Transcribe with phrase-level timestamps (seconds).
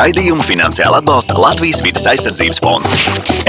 [0.00, 2.92] Raidījumu finansiāli atbalsta Latvijas vidas aizsardzības fonds.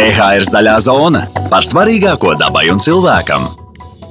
[0.02, 3.46] EHR zaļā zona par svarīgāko dabai un cilvēkam.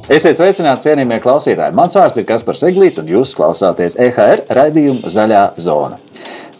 [0.08, 1.76] Esiet sveicināti, cienījamie klausītāji.
[1.76, 6.00] Mans vārds ir Kaspars Eglīts, un jūs klausāties EHR raidījuma Zaļā zona.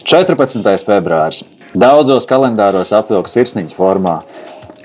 [0.05, 0.69] 14.
[0.85, 1.41] februāris.
[1.73, 4.19] Daudzos kalendāros apvilks sirsniņas formā,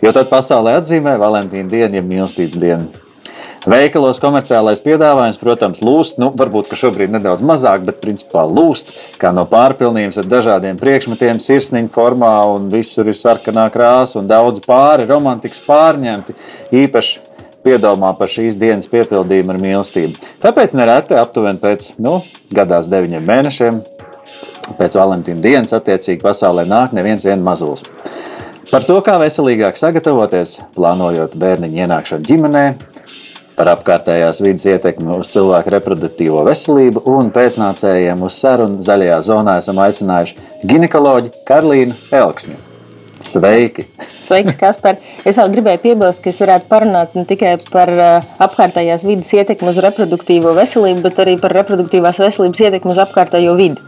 [0.00, 3.05] jo tad pasaulē atzīmē Valentīna dienu, jeb mīlestības dienu.
[3.66, 9.42] Veikalos komerciālais piedāvājums, protams, lūst, nu, varbūt šobrīd nedaudz mazāk, bet principā lūst, kā no
[9.50, 15.64] pārpilnības ar dažādiem priekšmetiem, sirsniņa formā, un visur ir sarkanā krāsa, un daudz pāri romantikas
[15.66, 16.36] pārņemti.
[16.78, 17.26] Īpaši
[17.66, 20.22] piedomā par šīs dienas piepildījumu ar mīlestību.
[20.46, 22.20] Tāpēc nereti aptuveni pēc nu,
[22.54, 23.84] gadās deviņiem mēnešiem,
[24.78, 27.82] pēc Valentīna dienas, attiecīgi pasaulē nāk neviens viens mazulis.
[28.70, 32.68] Par to, kā veselīgāk sagatavoties, plānojot bērniņu ienākšanu ģimenē,
[33.56, 39.80] par apkārtējās vidas ietekmi uz cilvēku reproduktīvo veselību, un pēcnācējiem uz sarunu zaļajā zonā esam
[39.82, 42.58] aicinājuši ginekoloģi Karlīnu Elksni.
[43.26, 43.86] Sveiki!
[44.22, 44.98] Sveiks, Kaspar!
[45.26, 49.72] Es vēl gribēju piebilst, ka es varētu parunāt ne tikai par uh, apkārtējās vidas ietekmi
[49.72, 53.80] uz reproduktīvo veselību, bet arī par reproduktīvās veselības ietekmi uz apkārtējo vidi.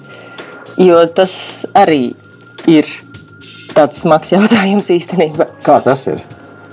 [0.80, 1.34] Jo tas
[1.76, 2.14] arī
[2.70, 2.88] ir
[3.76, 5.52] tāds smags jautājums īstenībā.
[5.66, 6.24] Kā tas ir?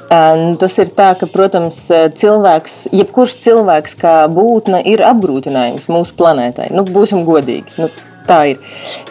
[0.10, 6.70] Tas ir tā, ka, protams, cilvēks, jebkurš cilvēks kā būtne ir apgrūtinājums mūsu planētai.
[6.76, 7.74] Nu, būsim godīgi.
[7.82, 7.90] Nu,
[8.30, 8.62] tā ir.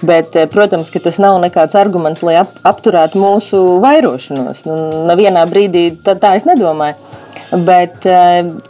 [0.07, 4.65] Bet, protams, ka tas nav nekāds arguments, lai ap, apturētu mūsu vairošanos.
[4.71, 4.79] Nu,
[5.11, 6.99] nevienā brīdī tā, tā es nedomāju.
[7.67, 8.07] Bet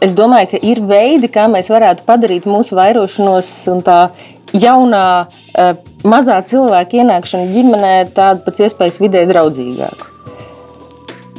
[0.03, 3.99] es domāju, ka ir veidi, kā mēs varētu padarīt mūsu vairošanos un tā
[4.53, 5.05] jaunā,
[6.05, 10.11] mazā cilvēka ienākšanu ģimenē tādu pēc iespējas vidē draudzīgāku.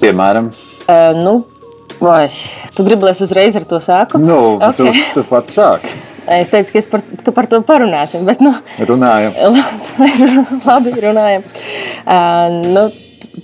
[0.01, 0.51] Piemēram,
[0.87, 1.47] Uh, nu,
[1.99, 2.31] vai
[2.75, 4.21] tu gribi, lai es uzreiz ar to sāku?
[4.23, 4.93] Nu, okay.
[4.93, 5.95] tu, tu pats sāki.
[6.27, 8.27] Es teicu, ka, par, ka par to parunāsim.
[8.27, 8.53] Bet, nu,
[8.89, 9.35] runājam.
[10.67, 11.45] Labi, runājam.
[12.03, 12.87] Uh, nu,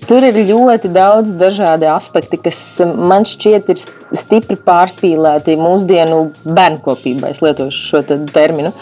[0.08, 3.82] tur ir ļoti daudz dažādi aspekti, kas man šķiet ir
[4.18, 7.31] stipri pārspīlēti mūsdienu bērnkopībā.
[7.32, 8.02] Es lietošu šo
[8.34, 8.75] terminu.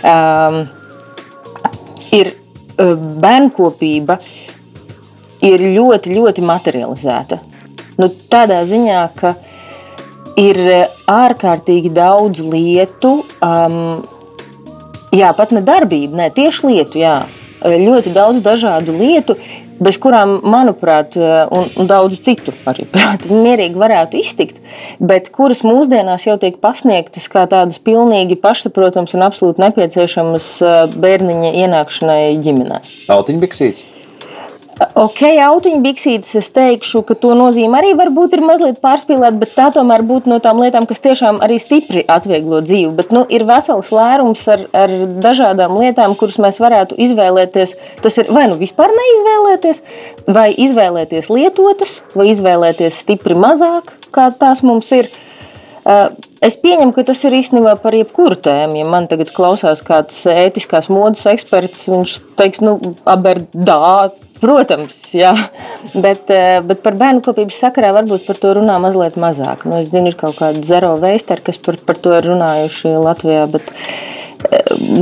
[0.00, 0.62] Um,
[2.16, 2.34] ir
[2.76, 4.18] bērnkopība
[5.44, 7.40] ir ļoti, ļoti materializēta.
[8.00, 9.34] Nu, tādā ziņā, ka
[10.40, 10.78] ir e,
[11.10, 14.04] ārkārtīgi daudz lietu, um,
[15.12, 17.18] jā, pat ne darbību, ne tieši lietu, jā,
[17.60, 19.36] e, ļoti daudz dažādu lietu,
[19.82, 24.62] bez kurām, manuprāt, e, un, un daudzu citu arī prāt, mierīgi varētu iztikt,
[25.00, 30.52] bet kuras mūsdienās jau tiek pasniegtas kā tādas pilnīgi pašsaprotamas un absolūti nepieciešamas
[30.96, 32.84] bērniņa ienākšanai ģimenē.
[33.10, 34.01] Tautiņbiksīts.
[34.96, 40.04] Ok, autiņbiksītes, es teikšu, ka to nozīme arī varbūt ir mazliet pārspīlēta, bet tā tomēr
[40.06, 42.90] būtu no tām lietām, kas tiešām arī stipri atvieglo dzīvi.
[42.96, 47.76] Bet nu, ir vesels lērums ar, ar dažādām lietām, kuras mēs varētu izvēlēties.
[48.02, 49.82] Tas ir vai nu vispār neizvēlēties,
[50.32, 55.12] vai izvēlēties lietotas, vai izvēlēties stipri mazāk, kā tās mums ir.
[56.42, 58.78] Es pieņemu, ka tas ir īstenībā par jebkuru tēmu.
[58.78, 65.30] Ja man tagad klausās kāds ētiskās modes eksperts, viņš teiks, nu, aberdā, Protams, jā.
[65.94, 69.62] Bet, eh, bet par bērnu kopības sakarā varbūt par to runā mazliet mazāk.
[69.68, 73.44] Nu, es zinu, ir kaut kādi zero veisteri, kas par, par to ir runājuši Latvijā.
[73.52, 73.70] Bet,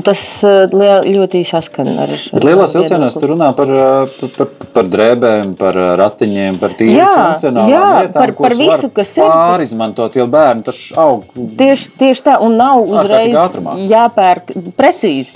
[0.05, 0.75] Tas eh,
[1.07, 5.89] ļoti saskan ar Bet Lielos vilcienos tu runā par, eh, par, par drēbēm, par eh,
[6.01, 9.25] ratiņiem, par tīru jā, funkcionālām jā, lietām, par, par visu, kas ir.
[9.25, 11.25] Pārizmantot, jo bērni taču aug.
[11.61, 13.37] Tieši, tieši tā, un nav uzreiz
[13.91, 15.35] jāpērk precīzi.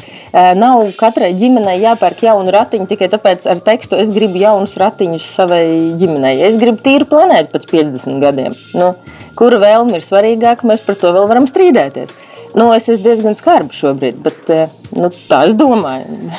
[0.59, 5.65] Nav katrai ģimenei jāpērk jaunu ratiņu tikai tāpēc ar tekstu es gribu jaunus ratiņus savai
[6.01, 6.37] ģimenei.
[6.47, 8.59] Es gribu tīru planētu pēc 50 gadiem.
[8.77, 8.93] Nu,
[9.39, 12.15] kura vēlme ir svarīgāka, mēs par to vēl varam strīdēties.
[12.55, 16.31] Nu, es esmu diezgan skarbs šobrīd, bet eh, nu, tā es domāju.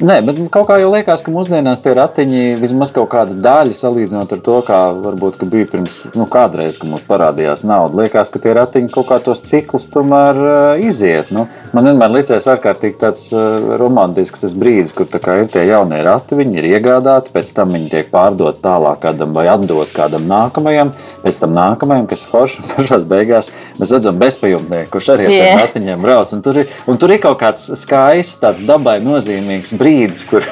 [0.00, 4.32] Nē, bet kaut kā jau liekas, ka mūsdienās tie ratiņi vismaz kaut kāda daļa salīdzinot
[4.34, 8.02] ar to, kā varbūt ka bija pirms nu, kādreiz, kad mums parādījās nauda.
[8.02, 11.30] Liekas, ka tie ratiņi kaut kā tos ciklus tomēr uh, iziet.
[11.34, 16.38] Nu, man vienmēr liekas ārkārtīgi tāds uh, romantisks tas brīdis, kur ir tie jaunie rati,
[16.38, 20.92] viņi ir iegādāti, pēc tam viņi tiek pārdot tālāk kādam vai atdot kādam nākamajam,
[21.24, 22.66] pēc tam nākamajam, kas ir forši.
[22.80, 25.48] Pašās beigās mēs redzam bezpajumtnieku, kurš arī ar yeah.
[25.50, 26.34] tiem ratiņiem brauc.
[26.36, 30.44] Un tur, ir, un tur ir kaut kāds skaists, tāds dabai nozīmīgs nozīmīgs brīdis, kur,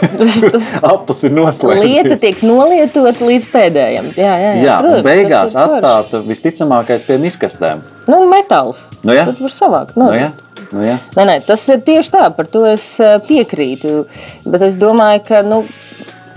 [0.82, 1.84] aplis ir noslēgts.
[1.84, 4.10] Lieta tiek nolietota līdz pēdējiem.
[4.16, 7.82] Jā, jā, jā, jā protams, beigās atstāta visticamākais pie miskastēm.
[8.08, 8.90] Nu, metāls.
[9.02, 9.26] Nu, jā.
[9.28, 9.96] Tad var savākt.
[9.99, 10.32] Nu, jā.
[10.70, 10.99] Nu, jā.
[11.16, 14.05] nē, nē, tas ir tieši tā, par to es eh, piekrītu.
[14.44, 15.64] Bet es domāju, ka nu,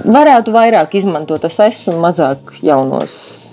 [0.05, 3.50] varētu vairāk izmantot es un mazāk jaunos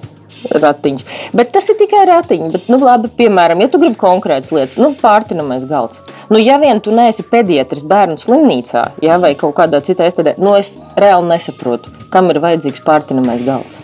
[0.62, 1.06] ratiņus.
[1.36, 2.50] Bet tas ir tikai ratiņi.
[2.54, 6.02] Bet, nu, labi, piemēram, ja tu gribi konkrētas lietas, nu, pārtinamais galds.
[6.32, 10.54] Nu, ja vien tu neesi pediatrs bērnu slimnīcā ja, vai kaut kādā citā iestādē, nu,
[10.58, 13.82] es reāli nesaprotu, kam ir vajadzīgs pārtinamais galds.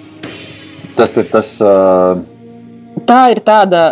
[0.94, 1.56] Tas ir tas.
[1.64, 2.22] Uh...
[3.04, 3.88] Tā ir tāda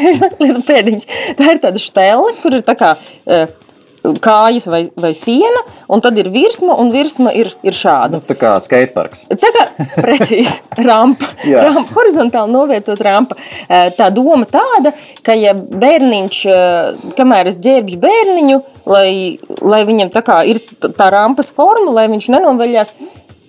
[0.68, 1.08] pēdiņas.
[1.38, 2.94] Tā ir tāda stēle, kur ir tā kā
[4.24, 8.18] kājas vai, vai siena, un tad ir virsma, un virsma ir, ir šāda.
[8.18, 9.24] Nu, tā kā skateparks.
[9.40, 9.64] Tā kā
[9.94, 10.58] precīzi
[10.88, 13.38] rampa, rampa, horizontāli novietot rampa.
[13.68, 16.44] Tā doma tāda, ka ja bērniņš,
[17.18, 18.60] kamēr es ģērbju bērniņu,
[18.90, 19.10] lai,
[19.64, 22.92] lai viņam tā kā ir tā rampas forma, lai viņš nenoveļās,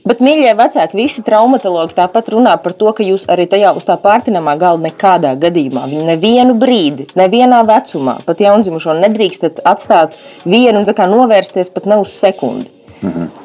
[0.05, 3.95] Bet, mīļie vecāki, visi traumatologi tāpat runā par to, ka jūs arī tajā uz tā
[4.01, 11.73] pārtinamā galda nekādā gadījumā, nevienu brīdi, nevienā vecumā, pat jaundzimušo nedrīkstat atstāt vienu un novērsties
[11.73, 12.69] pat ne uz sekundi.
[13.01, 13.44] Mhm.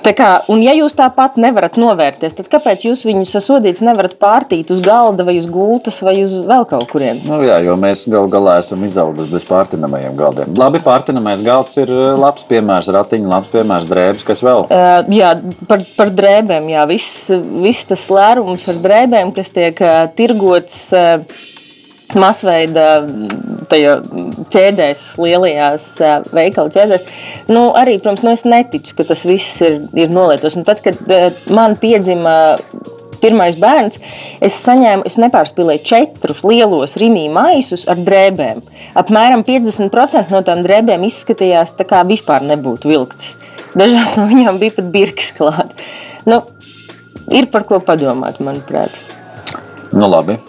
[0.00, 4.80] Kā, un, ja jūs tāpat nevarat novērties, tad kāpēc jūs viņus sasodīts nevarat pārtīt uz
[4.82, 7.28] galda vai uz gultas vai uz vēl kaut kurienes?
[7.30, 10.56] Nu, jā, jo mēs gal galā esam izauguši bez pārtinamajiem galdiem.
[10.58, 14.66] Labi, pārtinamais galds ir eh, labs piemērs, ratiņš, labs piemērs, drēbes, kas vēl?
[14.66, 15.34] Uh, jā,
[15.70, 17.30] par, par drēbēm, jā, viss,
[17.62, 20.86] viss tas lērums ar drēbēm, kas tiek uh, tirgots.
[20.96, 21.58] Uh,
[22.18, 22.86] masveida
[23.70, 25.86] ķēdēs, lielajās
[26.34, 27.06] veikalu ķēdēs.
[27.50, 30.58] Nu, arī, protams, nu, es neticu, ka tas viss ir, ir nolietots.
[30.58, 30.98] Un tad, kad
[31.54, 32.34] man piedzima
[33.20, 34.00] pirmais bērns,
[34.42, 38.62] es saņēmu, es nepārspīlēju četrus lielos rīmīju maisus ar drēbēm.
[39.00, 43.34] Apmēram 50% no tām drēbēm izskatījās tā kā vispār nebūtu vilktas.
[43.76, 45.90] Dažām no viņām bija pat birkas klāta.
[46.28, 46.42] Nu,
[47.32, 48.98] ir par ko padomāt, manuprāt.
[49.92, 50.40] Nu, labi.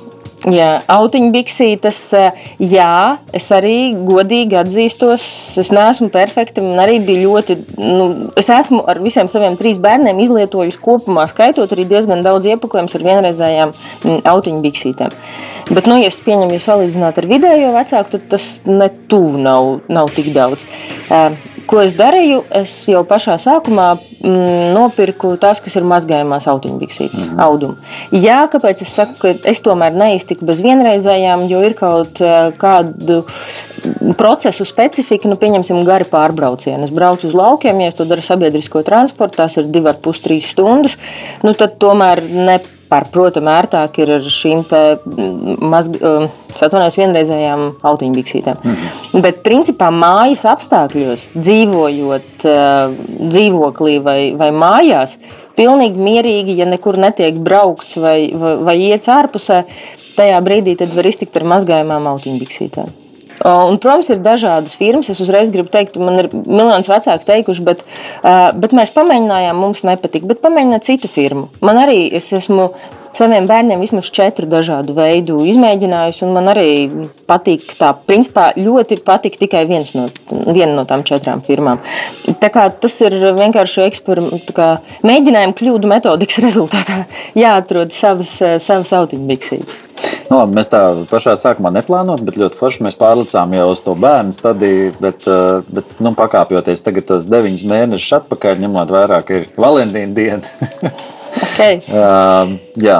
[0.50, 5.24] Jā, autiņbiksītes, eh, jā, es arī godīgi atzīstos,
[5.62, 6.64] es neesmu perfekta.
[6.66, 11.70] Man arī bija ļoti, nu, es esmu ar visiem saviem trīs bērniem izlietojis kopumā, skaitot
[11.76, 15.14] arī diezgan daudz iepakojumus ar vienreizējām mm, autiņbiksītēm.
[15.70, 20.10] Bet, nu, ja es pieņemu, ja salīdzināt ar vidējo vecāku, tad tas netuvu nav, nav
[20.18, 20.66] tik daudz.
[21.71, 22.41] Ko es darīju?
[22.51, 27.44] Es jau pašā sākumā mm, nopirku tās, kas ir mazgājumās autiņbiksītes, mm -hmm.
[27.45, 27.77] audumu.
[28.12, 33.21] Jā, kāpēc es saku, ka es tomēr neiztiku bez vienreizējām, jo ir kaut eh, kādu
[34.19, 36.83] procesu specifika, nu, pieņemsim, gari pārbraucieni.
[36.83, 40.97] Es braucu uz laukiem, ja es to daru sabiedrisko transportu, tās ir divas, pustrīs stundas,
[41.44, 42.59] nu, tad tomēr ne
[42.92, 48.58] Pārprotami, ērtāk ir ar šīm mm, mazgājumiem, vienreizējām autiņbiksītēm.
[48.60, 49.22] Mm -hmm.
[49.24, 52.98] Bet, principā, mājas apstākļos, dzīvojot uh,
[53.32, 55.18] dzīvoklī vai, vai mājās,
[55.56, 59.64] pilnīgi mierīgi, ja nekur netiek braukts vai, vai, vai iet ārpusē,
[60.18, 63.00] tajā brīdī var iztikt ar mazgājumām autiņbiksītēm.
[63.42, 65.10] Un, protams, ir dažādas firmas.
[65.12, 67.86] Es uzreiz gribu teikt, man ir miljonus vecāku teikuši, bet,
[68.62, 70.30] bet mēs pamēģinājām, mums nepatika.
[70.30, 71.50] Bet pamēģināt citu firmu.
[71.66, 72.72] Man arī es esmu
[73.18, 76.30] saviem bērniem vismaz četru dažādu veidu izmēģinājusi.
[76.31, 76.69] Man arī
[77.30, 81.81] patīk, tā principā ļoti patīk tikai viens no, viena no tām četrām firmām.
[82.42, 83.90] Tas ir vienkārši
[85.08, 87.04] mēģinājuma kļūdu metodikas rezultātā.
[87.42, 89.80] Jāatrod savas, savas autiņbiksītes.
[90.31, 90.81] Nu, labi, mēs tā
[91.12, 94.96] pašā sākumā neplānojam, bet ļoti forši mēs pārlicām jau uz to bērnu stadiju.
[95.04, 95.28] Bet,
[95.69, 100.92] bet nu, pakāpjoties tagad tos deviņus mēnešus atpakaļ, ņemot vērā, ka ir Valentīna diena.
[101.31, 101.80] Okay.
[101.94, 102.51] uh,
[102.81, 102.98] jā,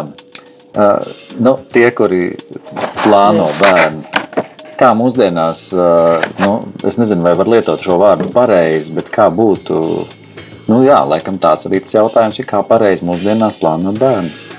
[0.75, 2.31] uh, nu, tie, kuri
[3.04, 4.06] plāno bērnu.
[4.80, 6.54] Kā mūsdienās, uh, nu,
[6.88, 9.81] es nezinu, vai var lietot šo vārdu pareizi, bet kā būtu,
[10.72, 14.51] nu jā, laikam tāds arī tas jautājums ir, kā pareizi mūsdienās plānot bērnu.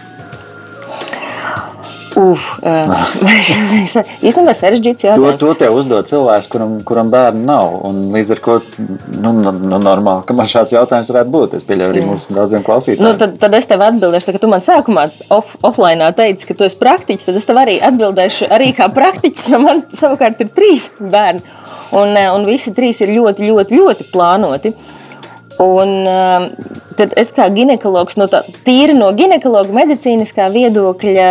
[2.19, 2.47] Uf,
[4.27, 5.41] īstenībā sarežģīts jautājums.
[5.41, 7.79] To, to tev uzdod cilvēks, kuram, kuram bērnu nav.
[8.13, 11.57] Līdz ar to nu, nu, nu, normāli, ka man šāds jautājums varētu būt.
[11.59, 13.07] Es pieļauju arī mūsu daudziem klausītājiem.
[13.07, 16.57] Nu, tad, tad es tev atbildēšu, tā, ka tu man sākumā off, offline teici, ka
[16.59, 17.29] tu esi praktiķis.
[17.31, 21.45] Tad es tev arī atbildēšu arī kā praktiķis, jo man savukārt ir trīs bērni.
[21.97, 24.73] Un, un visi trīs ir ļoti, ļoti, ļoti plānoti.
[25.61, 26.47] Un, uh,
[26.99, 31.27] tad es kā ginekologs, no tā, tīri no ginekologa medicīniskā viedokļa,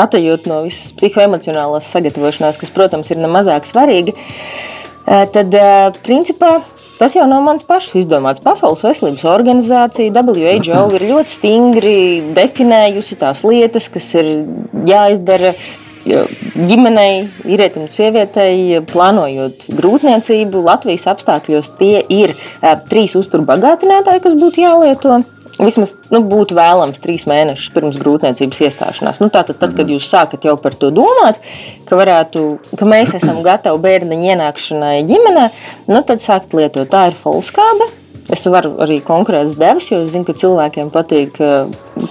[0.00, 6.60] atejot no visas psihoemocionālās sagatavošanās, kas, protams, ir nemazāk svarīga, uh, tad uh, principā.
[7.02, 8.38] Tas jau nav mans pašs izdomāts.
[8.44, 11.94] Pasaules veselības organizācija, WHO, ir ļoti stingri
[12.36, 14.28] definējusi tās lietas, kas ir
[14.86, 15.50] jāizdara
[16.06, 22.34] ģimenei, vīrietim, sievietei, plānojot grūtniecību, Latvijas apstākļos tie ir
[22.90, 25.22] trīs uzturbagātinātāji, kas būtu jālieto.
[25.60, 29.20] Vismaz nu, būtu vēlams trīs mēnešus pirms grūtniecības iestāšanās.
[29.20, 31.42] Nu, tātad, tad, kad jūs sākat jau par to domāt,
[31.88, 32.46] ka, varētu,
[32.78, 35.48] ka mēs esam gatavi bērniņa ienākšanai ģimenē,
[35.92, 36.88] nu, tad sākt lietot.
[36.92, 37.90] Tā ir folskābe,
[38.30, 41.40] Es varu arī konkrētas devas, jo es zinu, ka cilvēkiem patīk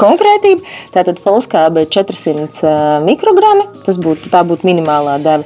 [0.01, 0.65] konkrētība.
[0.91, 3.69] Tātad folskābe ir 400 mikrogrami.
[3.85, 5.45] Tas būtu, būtu minimālā deva.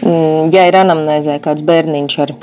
[0.00, 2.34] Mm, ja ir anamnēzē kāds bērniņš ar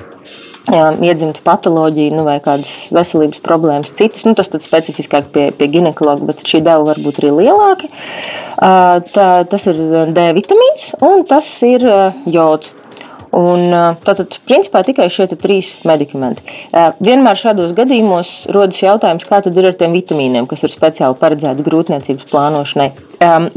[1.03, 4.25] iedzimta patoloģija nu, vai kādas veselības problēmas, citas.
[4.27, 7.91] Nu, tas ir specifiskāk pie, pie ginekologa, bet šī deva var būt arī lielāka.
[8.57, 9.79] Tā, tas ir
[10.15, 11.87] D vitamīns un tas ir
[12.25, 12.76] jods.
[13.37, 13.69] Un,
[14.01, 16.41] tātad, principā, tikai šie trīs medikamenti.
[17.03, 21.65] Vienmēr šādos gadījumos rodas jautājums, kā tad ir ar tiem vitamīniem, kas ir speciāli paredzēti
[21.67, 22.87] grūtniecības plānošanai.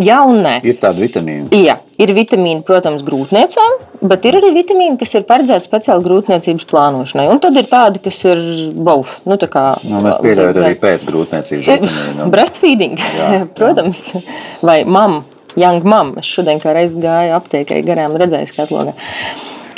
[0.01, 0.55] Jā un nē.
[0.69, 1.49] Ir tādi vitamīni.
[1.65, 7.29] Jā, ir vitamīni, protams, grūtniecēm, bet ir arī vitamīni, kas ir paredzēti speciāli grūtniecības plānošanai.
[7.33, 8.41] Un tad ir tādi, kas ir
[8.77, 9.21] both.
[9.29, 12.01] Nu, kā, nu, mēs pieļaujam arī pēc grūtniecības.
[12.35, 14.25] Breastfeeding, jā, protams, jā.
[14.65, 15.25] vai mamma.
[15.59, 16.13] Young mom.
[16.21, 18.95] Es šodien kā reiz gāju aptiekai garām, redzēju skatlogā.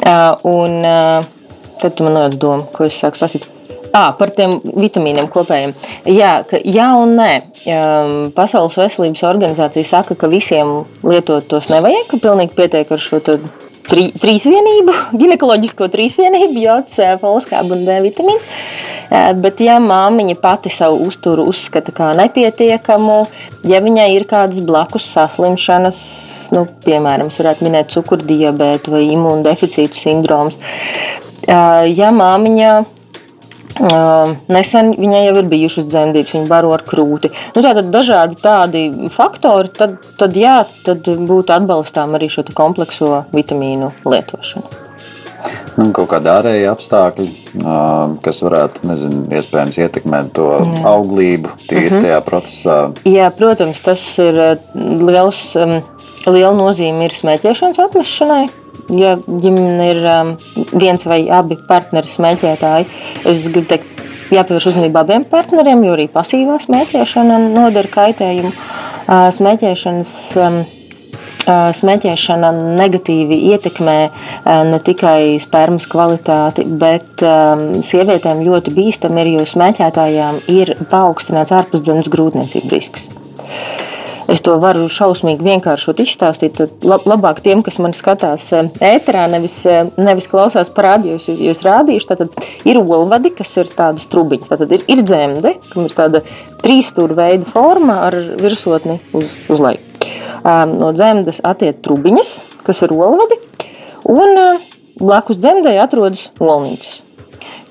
[0.03, 0.79] Un
[1.83, 3.49] tad man nāca doma, ko es sāku sasīt.
[3.93, 5.75] À, par tiem vitamīniem kopējiem.
[6.09, 7.33] Jā, ka, jā un nē.
[8.37, 13.21] Pasaules veselības organizācija saka, ka visiem lietot tos nevajag, ka pilnīgi pietiek ar šo
[13.89, 18.47] tri, trīsvienību, ginekoloģisko trīsvienību, jods, folskāba un D vitamīns.
[19.43, 23.19] Bet, ja māmiņa pati savu uzturu uzskata par nepietiekamu,
[23.69, 25.99] ja viņai ir kādas blakus saslimšanas,
[26.57, 30.57] nu, piemēram, varētu minēt cukurdiabētu vai imūndeficīta sindroms,
[31.45, 32.73] ja māmiņa
[33.81, 37.33] Nesen viņai jau ir bijušas dzemdības, viņa baro ar krūti.
[37.57, 43.93] Nu, tātad dažādi tādi faktori, tad, tad, jā, tad būtu atbalstām arī šo komplekso vitamīnu
[44.05, 44.81] lietošanu.
[45.73, 47.29] Nu, kaut kāda ārēja apstākļi,
[48.23, 50.83] kas varētu, nezinu, iespējams ietekmēt to Jā.
[50.93, 51.97] auglību tīri uh mhm.
[51.97, 52.05] -huh.
[52.05, 52.79] tajā procesā.
[53.09, 54.43] Jā, protams, tas ir
[54.77, 55.41] liels,
[56.27, 58.45] liela nozīme ir smēķēšanas atmešanai
[58.93, 60.35] ja ģimene ir um,
[60.73, 62.89] viens vai abi partneri smēķētāji,
[63.29, 68.53] es gribu teikt, jāpievērš uzmanība abiem partneriem, jo arī pasīvā smēķēšana nodara kaitējumu.
[69.03, 78.45] Uh, smēķēšanas um, uh, smēķēšana negatīvi ietekmē uh, ne tikai spermas kvalitāti, bet um, sievietēm
[78.47, 83.11] ļoti bīstami ir, jo smēķētājām ir paaugstināts ārpusdzemes grūtniecības risks
[84.33, 86.57] es to varu šausmīgi vienkāršot izstāstīt.
[86.59, 91.63] Tad labāk tiem, kas man skatās eh, ēterā, nevis, eh, nevis klausās parādījos, jo es
[91.67, 92.09] rādīšu.
[92.13, 92.25] Tad
[92.69, 94.53] ir olvadi, kas ir tādas trubiņas.
[94.55, 96.25] Tad ir, ir dzemde, kam ir tāda
[96.65, 99.89] trīsstūra veida forma ar virsotni uz, uz leju.
[100.43, 102.33] No dzemdes attiek trubiņas,
[102.67, 103.39] kas ir olvadi,
[104.11, 104.35] un
[104.99, 107.03] blakus dzemdei atrodas olnīcas.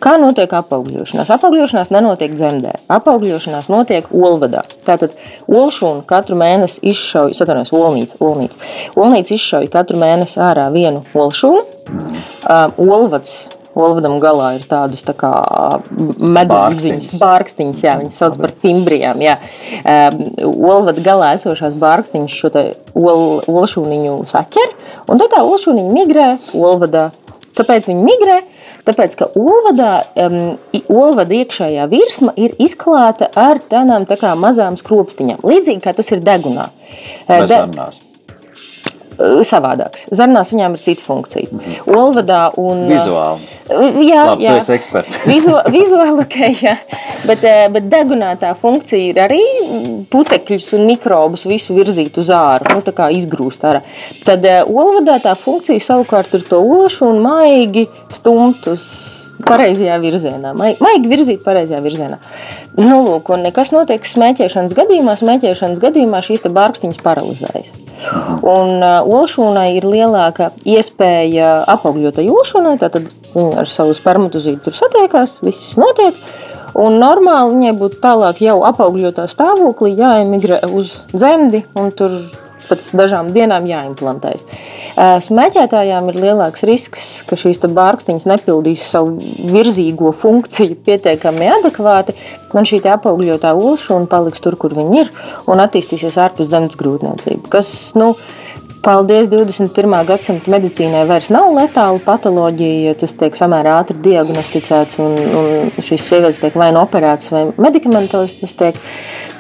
[0.02, 1.30] Kā notiek apaugļošanās?
[1.36, 2.74] Apaugļošanās nenotiek dzemdē.
[2.90, 4.64] Apaugļošanās notiek olvadā.
[4.82, 5.14] Tātad
[5.46, 8.70] olšūna katru mēnesi izšauj, atvainojos, olnīca, olnīca.
[8.98, 11.66] Olnīca izšauj katru mēnesi ārā vienu olšūnu.
[11.92, 15.32] Um, olvads Olvadam galā ir tādas tā kā
[16.20, 19.22] medaļas, bārkstiņas, jā, viņas sauc par fimbrijām.
[19.24, 19.38] Jā.
[19.80, 20.26] Um,
[20.68, 24.76] Olvada galā esošās bārkstiņas šo ol, olšūniņu saķer,
[25.08, 26.28] un tad tā olšūniņa migrē
[26.60, 27.10] olvadā.
[27.58, 28.38] Kāpēc viņi migrē?
[28.88, 29.92] Tāpēc, ka olvadā,
[30.26, 30.38] um,
[30.92, 36.70] olvada iekšējā virsma ir izklāta ar tādām tā mazām skropstiņām, līdzīgi kā tas ir degunā.
[37.28, 38.02] Bez sarunās.
[39.48, 40.08] Savādāks.
[40.16, 41.48] Zarnās viņām ir cita funkcija.
[41.52, 41.96] -hmm.
[41.96, 42.86] Olvadā un.
[42.90, 43.40] Vizuāli.
[44.08, 44.50] Jā, Labi, jā.
[44.50, 45.20] tu esi eksperts.
[45.32, 46.76] Vizu, vizuāli, ok, jā.
[47.28, 49.42] Bet, bet degunā tā funkcija ir arī
[50.10, 53.82] putekļus un mikrobus visu virzīt uz ārā, nu, tā kā izgrūst ārā.
[54.26, 61.12] Tad olvadā tā funkcija savukārt ir to olšu un maigi stumt uz pareizajā virzienā, maigi
[61.12, 62.20] virzīt pareizajā virzienā.
[62.80, 65.16] Nu, lūk, un kas notiek smēķēšanas gadījumā?
[65.20, 67.74] Smēķēšanas gadījumā šīs barkstiņas paralizējas.
[68.42, 72.98] Un uh, olšūnai ir lielāka iespēja apaugļotai olšūnai, tad
[73.36, 76.18] viņa ar savu spermatozītu tur satiekās, viss notiek.
[76.82, 82.16] Un normāli viņai būtu tālāk jau apaugļotā stāvoklī jāemigrē uz dzemdi un tur
[82.72, 84.48] pēc dažām dienām jāimplantējas.
[85.28, 89.20] Smēķētājām ir lielāks risks, ka šīs bārkstiņas nepildīs savu
[89.52, 92.16] virzīgo funkciju pietiekami adekvāti.
[92.56, 95.14] Man šī apaugļotā olšana paliks tur, kur viņi ir,
[95.52, 97.52] un attīstīsies ārpus zemes grūtniecība.
[97.54, 98.16] Kas, nu,
[98.82, 99.94] Paldies 21.
[100.10, 106.08] gadsimta medicīnai vairs nav letāla patoloģija, jo tas tiek samērā ātri diagnosticēts, un, un šīs
[106.08, 108.80] sievietes tiek vai nu operētas, vai medikamentos tas tiek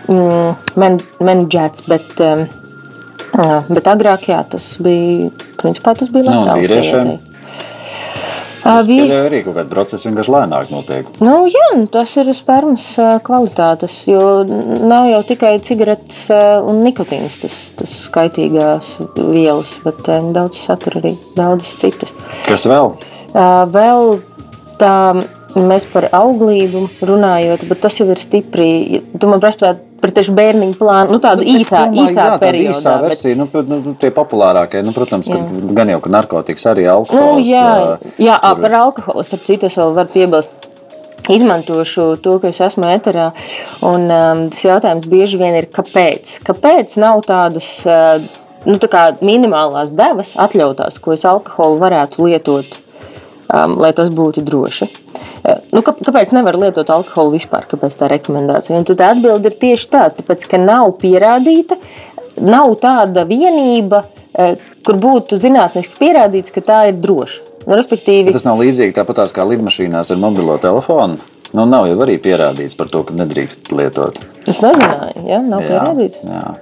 [0.05, 0.77] mm,
[1.25, 1.87] menedžēts.
[1.89, 2.45] Bet, um,
[3.31, 5.31] Jā, bet agrāk jā, tas bija.
[5.61, 6.95] Principā tas bija Latvijas
[8.61, 8.99] Tas vi...
[9.09, 11.07] arī kaut kāda procesa vienkārši lēnāk notiek.
[11.25, 12.83] Nu, jā, nu, tas ir spermas
[13.25, 16.27] kvalitātes, jo nav jau tikai cigaretes
[16.69, 22.13] un nikotīns, tas, tas skaitīgās vielas, bet daudz satura arī daudzas citas.
[22.45, 22.93] Kas vēl?
[23.73, 24.13] Vēl
[24.81, 24.95] tā
[25.55, 29.01] mēs par auglību runājot, bet tas jau ir stipri.
[29.19, 32.71] Tu man prasa par tieši bērniņu plānu, nu, tādu Es īsā, domāju, īsā jā, periodā.
[32.73, 35.73] Īsā bet- versija, nu, nu, nu, tie populārākie, nu, protams, ka Jā.
[35.77, 37.45] gan jau, ka narkotikas arī Nu, alkohols.
[37.45, 40.49] jā, ā, jā ā, tur- par alkoholu starp citu es vēl varu piebilst.
[41.29, 43.31] Izmantošu to, ka es esmu eterā.
[43.85, 46.39] Un, um, tas jautājums bieži vien ir, kāpēc?
[46.47, 48.17] Kāpēc nav tādas uh,
[48.65, 52.81] nu, tā kā minimālās devas atļautās, ko es alkoholu varētu lietot,
[53.51, 54.87] um, lai tas būtu droši?
[55.41, 57.67] Uh, nu, kā, kāpēc nevar lietot alkoholu vispār?
[57.71, 58.77] Kāpēc tā rekomendācija?
[58.79, 61.77] Un tad atbilde ir tieši tā, tāpēc, ka nav pierādīta,
[62.41, 64.55] nav tāda vienība, uh,
[64.87, 67.47] kur būtu zinātniski pierādīts, ka tā ir droša.
[67.67, 71.19] Nu, respektīvi, Tas nav līdzīgi tāpat kā lidmašīnās ar mobilo telefonu.
[71.51, 74.19] Nu, nav jau arī pierādīts par to, ka nedrīkst lietot.
[74.47, 75.41] es nezināju, ja?
[75.43, 76.21] nav pierādīts.
[76.23, 76.53] jā.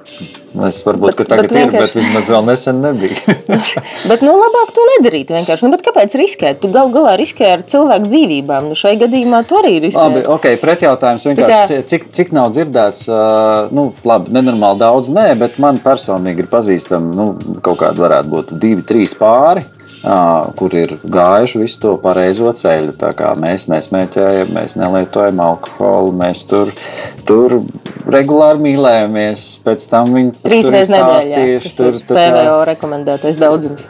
[0.66, 3.36] Es varbūt, Bet- ka tagad bet ir, vienkārši- bet vismaz vēl nesen nebija.
[4.10, 5.30] Bet nu, labāk to nedarīt.
[5.30, 5.70] vienkārši.
[5.70, 6.60] Nu, kāpēc riskēt?
[6.64, 8.68] Tu gal galā riskē ar cilvēku dzīvībām.
[8.72, 10.02] Nu, šai gadījumā tu arī riskē.
[10.10, 15.28] Labi, ok, pretjautājums vienkārši, ci- cik, cik nav dzirdēts, uh, nu, labi, nenormāli daudz, nē,
[15.38, 17.30] bet man personīgi ir pazīstami, nu,
[17.62, 19.64] kaut kādi varētu būt divi, trīs pāri.
[20.00, 22.94] Kur ir gājuši visu to pareizo ceļu.
[23.44, 26.72] Mēs nesmēķējam, mēs nelietojam alkoholu, mēs tur,
[27.28, 27.60] tur
[28.08, 29.44] regulāri mīlējamies.
[29.66, 31.44] Pēc tam viņi Trīs tur reizes nedēļā.
[31.76, 33.90] tur, kā- PVO rekomendētais daudzums.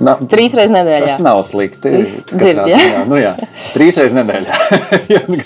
[0.00, 1.10] Na, Trīs reizes nedēļā.
[1.10, 1.90] Tas nav slikti.
[2.00, 2.78] Dzird, ja?
[2.80, 3.02] ziņā.
[3.10, 3.34] Nu, jā,
[3.74, 4.60] trīs reizes nedēļā.
[5.12, 5.36] Jā, nu.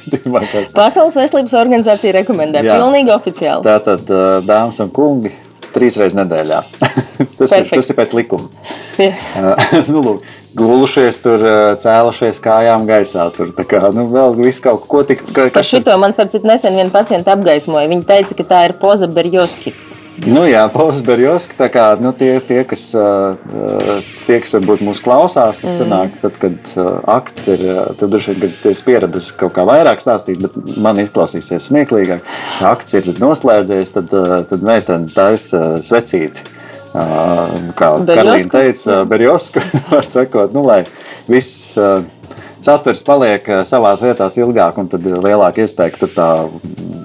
[0.76, 2.62] Pasaules veselības organizācija rekomendē.
[2.62, 2.76] Jā.
[2.78, 3.66] Pilnīgi oficiāli.
[3.66, 4.06] Tātad,
[4.47, 5.33] dāmas un kungi,
[5.75, 6.61] trīs reizes nedēļā.
[6.81, 7.75] tas, ir, Perfekt.
[7.75, 8.50] tas ir pēc likuma.
[8.99, 9.54] Ā,
[9.93, 10.28] nu, lūk,
[10.59, 11.45] gulušies tur,
[11.83, 13.28] cēlušies kājām gaisā.
[13.35, 15.25] Tur kā nu, vēl viss kaut ko tik.
[15.35, 17.90] Ka, Par šito man starp citu nesen viena pacienta apgaismoja.
[17.90, 19.75] Viņa teica, ka tā ir poza berjoski.
[20.23, 25.59] Nu, jā, Pauls Berjoski, tā kā nu, tie, tie, kas, tie, kas varbūt mūs klausās,
[25.59, 26.71] tas sanāk, tad, kad
[27.11, 27.64] akts ir,
[27.99, 32.23] tad droši vien, es pieradusi kaut kā vairāk stāstīt, bet man izklausīsies smieklīgāk.
[32.71, 34.14] Akts ir noslēdzies, tad,
[34.50, 36.47] tad meitene taisa svecīti.
[36.94, 38.14] Kā Berjosku?
[38.14, 40.85] Karolīna teica, Berjosku, var sakot, nu, lai
[41.26, 41.75] viss
[42.64, 46.28] saturs paliek ā, savās vietās ilgāk, un tad ir lielāka iespēja, ka tur tā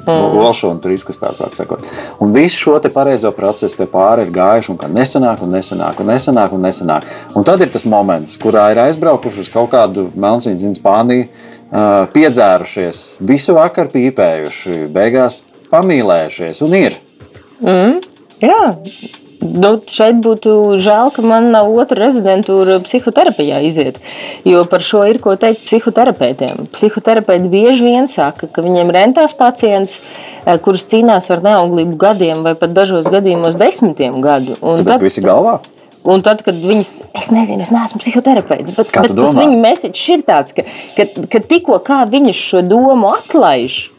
[0.10, 1.84] olša un tur izkastās atsakot.
[2.24, 6.02] Un visu šo te pareizo procesu te pāri ir gājuši, un kā nesanāk, un nesanāk,
[6.02, 7.08] un nesanāk, un nesanāk.
[7.38, 11.30] Un tad ir tas moments, kurā ir aizbraukuši uz kaut kādu Melnsiņu, zinu, Spāniju,
[11.70, 17.00] ā, piedzērušies, visu vakaru pīpējuši, beigās pamīlējušies, un ir.
[18.40, 18.62] Jā.
[19.40, 20.52] Nu, šeit būtu
[20.84, 24.02] žēl, ka man nav otra rezidentūra psihoterapijā iziet.
[24.44, 26.68] Jo par šo ir ko teikt psihoterapeitiem.
[26.74, 30.02] Psihoterapeiti bieži vien saka, ka viņiem rentās pacients,
[30.46, 34.58] eh, kurus cīnās ar neauglību gadiem vai pat dažos gadījumos desmitiem gadu.
[34.62, 35.60] Un Tāpēc, tad- ka visi galvā.
[36.04, 40.22] Un tad, kad viņas, es nezinu, es neesmu psihoterapeits, bet, bet tas viņa mēsīčs ir
[40.24, 40.64] tāds, ka,
[40.96, 43.90] ka, ka tikko kā viņas šo domu atlaiž,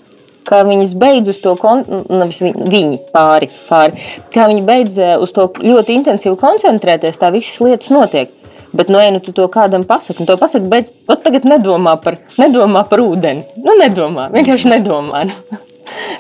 [0.48, 5.35] kā viņas beidz uz to, kon, nevis viņi, pāri, pāri, kā viņi beidz eh, uz
[5.37, 8.37] to ļoti intensīvi koncentrēties, tā visas lietas notiek.
[8.70, 10.92] Bet, nu, ej, nu, tu to kādam pasaki, nu, to pasaki, beidz,
[11.24, 13.59] tagad nedomā par, nedomā par ūdeni.
[13.59, 15.26] Nu, nedomā, vienkārši nedomā.
[15.26, 15.64] Nu.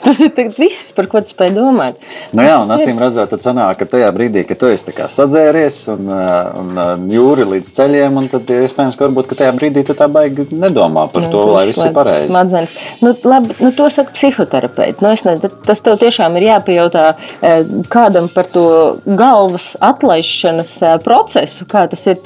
[0.04, 1.98] Tas ir viss, par ko tu spēj domāt.
[2.36, 6.08] Nu jā, un acīm redzot, tad sanāk, ka tajā brīdī, kad tu esi sadzēries un,
[6.14, 6.28] ā,
[6.60, 10.08] un ā, jūri līdz ceļiem, un tad iespējams, ka, varbūt, ka tajā brīdī tu tā
[10.12, 12.30] baigi nedomā par to, Nu, lai tas viss ir pareizi.
[12.30, 12.74] Smadzenes.
[13.04, 15.04] Nu, labi, nu, to saka psihoterapeiti.
[15.04, 18.66] Nu, ne, tas tev tiešām ir jāpajautā eh, kādam par to
[19.06, 22.20] galvas atlaišanas eh, procesu, kā tas ir.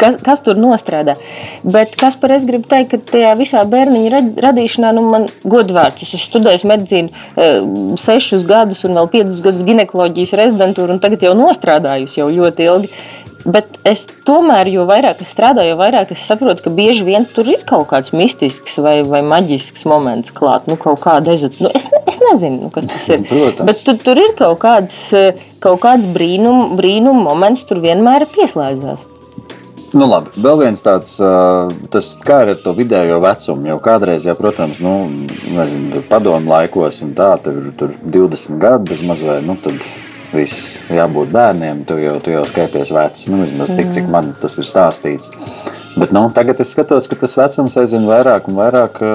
[0.00, 1.14] Kas, kas tur nostrādā?
[1.62, 6.02] Bet kas par es gribu teikt, ka tajā visā bērniņa rad- radīšanā, nu, man godvārds,
[6.02, 7.48] es esmu studējis medicīnu e,
[8.00, 12.92] sešus gadus un vēl piecus gadus ginekoloģijas rezidentūru, un tagad jau nostrādājusi jau ļoti ilgi.
[13.48, 17.46] Bet es tomēr, jo vairāk es strādāju, jo vairāk es saprotu, ka bieži vien tur
[17.48, 20.66] ir kaut kāds mistisks vai, vai maģisks moments klāt.
[20.68, 21.56] Nu, kaut kāda ezot.
[21.62, 23.22] Nu, es, es nezinu, nu, kas tas ir.
[23.30, 23.64] Protams.
[23.70, 29.06] Bet tu, tur ir kaut kāds, eh, kaut kāds brīnum, brīnum moments, tur vienmēr pieslēdzās.
[29.96, 31.14] Nu, labi, vēl viens tāds,
[31.92, 33.70] tas kā ir ar to vidējo vecumu.
[33.70, 34.92] Jau kādreiz, jā, protams, nu,
[35.56, 39.86] nezinu, padomu laikos, un tā, tur, tur 20 gadi bez mazliet, nu, tad
[40.34, 41.86] viss jābūt bērniem.
[41.88, 45.32] Tu jau, tu jau skaities vecs, nu, vismaz tik, cik man tas ir stāstīts.
[45.98, 49.12] Bet nu, tagad es skatos, ka tas vecums aizvien vairāk un vairāk, ā,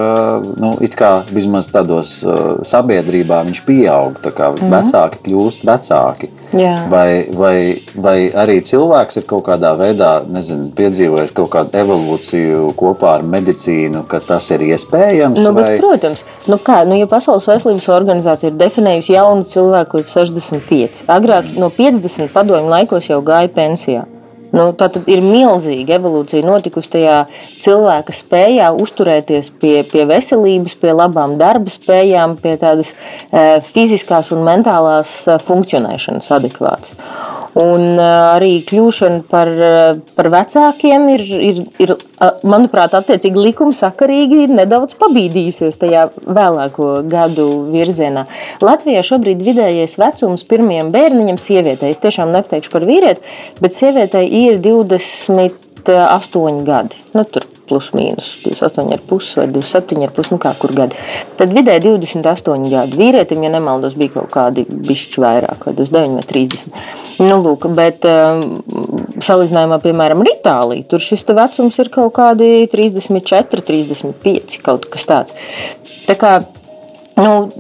[0.60, 2.36] nu, it kā vismaz tādos ā,
[2.67, 4.19] sabiedrībā viņš pieaug.
[4.24, 6.30] Tā kā vecāki kļūst vecāki.
[6.60, 6.76] Jā.
[6.91, 7.56] Vai, vai,
[7.96, 14.04] vai arī cilvēks ir kaut kādā veidā nezinu, piedzīvojis kaut kādu evolūciju kopā ar medicīnu,
[14.10, 15.43] ka tas ir iespējams?
[15.46, 15.76] Nu, bet, vai...
[15.82, 21.56] protams, nu kā, nu, ja Pasaules veselības organizācija ir definējusi jaunu cilvēku līdz 65, agrāk
[21.58, 24.08] no 50 padomju laikos jau gāja pensijā.
[24.54, 27.16] Nu, tā tad ir milzīga evolūcija notikusi tajā
[27.63, 34.46] cilvēka spējā uzturēties pie, pie veselības, pie labām darba spējām, pie tādas e, fiziskās un
[34.46, 36.94] mentālās e, funkcionēšanas adekvātas.
[37.60, 39.50] Un arī kļūšana par,
[40.18, 41.92] par vecākiem ir, ir, ir,
[42.50, 48.26] manuprāt, attiecīgi likumsakarīgi ir nedaudz pabīdījusies tajā vēlāko gadu virzienā.
[48.63, 53.22] Latvijā šobrīd vidējais vecums pirmajam bērniņam sievietei, es tiešām nepateikšu par vīrieti,
[53.62, 56.96] bet sievietei ir 28 gadi.
[57.13, 60.99] Nu, tur plus mīnus 28,5 vai 27,5, nu kā kur gadi.
[61.38, 62.99] Tad vidēji 28 gadi.
[62.99, 66.82] Vīrietim, ja nemaldos, bija kaut kādi bišķi vairāk, vai 29 vai 30.
[67.23, 68.43] Nu, lūk, bet um,
[69.23, 75.38] salīdzinājumā, piemēram, ar Itāliju, tur šis vecums ir kaut kādi 34, 35, kaut kas tāds.
[76.08, 76.39] Tā kā
[77.13, 77.52] Nu,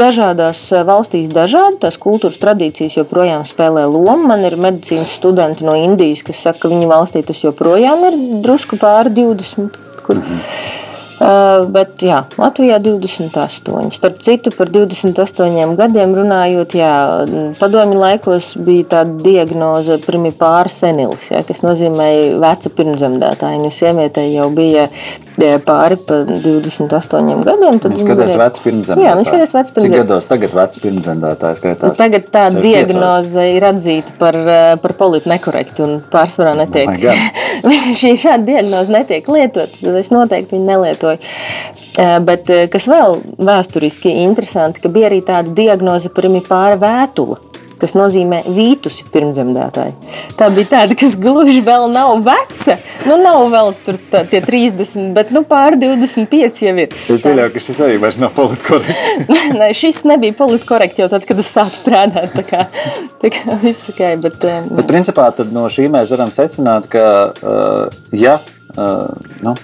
[0.00, 4.28] dažādās eh, valstīs dažādi tās kultūras tradīcijas joprojām spēlē lomu.
[4.28, 8.76] Man ir medicīnas studenti no Indijas, kas saka, ka viņu valstī tas joprojām ir drusku
[8.80, 9.80] pāri 20.
[10.04, 10.20] Kur.
[11.20, 13.90] Uh, bet jā, Latvijā 28.
[13.92, 16.92] Starp citu, par 28 gadiem runājot, jā,
[17.60, 22.08] padomju laikos bija tāda diagnoze primipāra senilis, jā, kas nozīmē
[22.40, 23.60] veca pirmzemdētāja.
[23.60, 24.88] Un sievietei jau bija
[25.66, 27.80] pāri pa 28 gadiem.
[27.80, 28.40] Tad viņš skatās varēja...
[28.44, 29.06] vecs pirmzemdētājs.
[29.06, 29.86] Jā, viņš skatās vecs pirmzemdētājs.
[29.86, 32.00] Cik gados tagad vecs pirmzemdētājs skaitās?
[32.00, 36.94] Tagad tā diagnoze ir atzīta par, eh, par politu nekorektu un pārsvarā netiek.
[38.00, 41.20] Šī šāda diagnoze netiek lietot, tad es noteikti viņu nelietoju.
[42.00, 47.49] Eh, bet eh, kas vēl vēsturiski interesanti, ka bija arī tāda diagnoze par imipāra vētula
[47.80, 49.94] kas nozīmē vītusi pirmzemdētāji.
[50.38, 52.76] Tā bija tāda, kas gluži vēl nav veca.
[53.08, 56.94] Nu, nav vēl tur tā, tie 30, bet nu, pār 25 jau ir.
[57.12, 59.30] Es pieļauju, ka šis arī vairs nav politkorekts.
[59.60, 62.36] Nē, šis nebija politkorekts jau tad, kad es sāku strādāt.
[62.36, 62.66] Tā kā,
[63.22, 64.04] tā kā viss ok.
[64.20, 68.38] Bet, eh, bet principā no šī mēs varam secināt, ka uh, ja,
[68.76, 69.06] uh,
[69.44, 69.56] nu,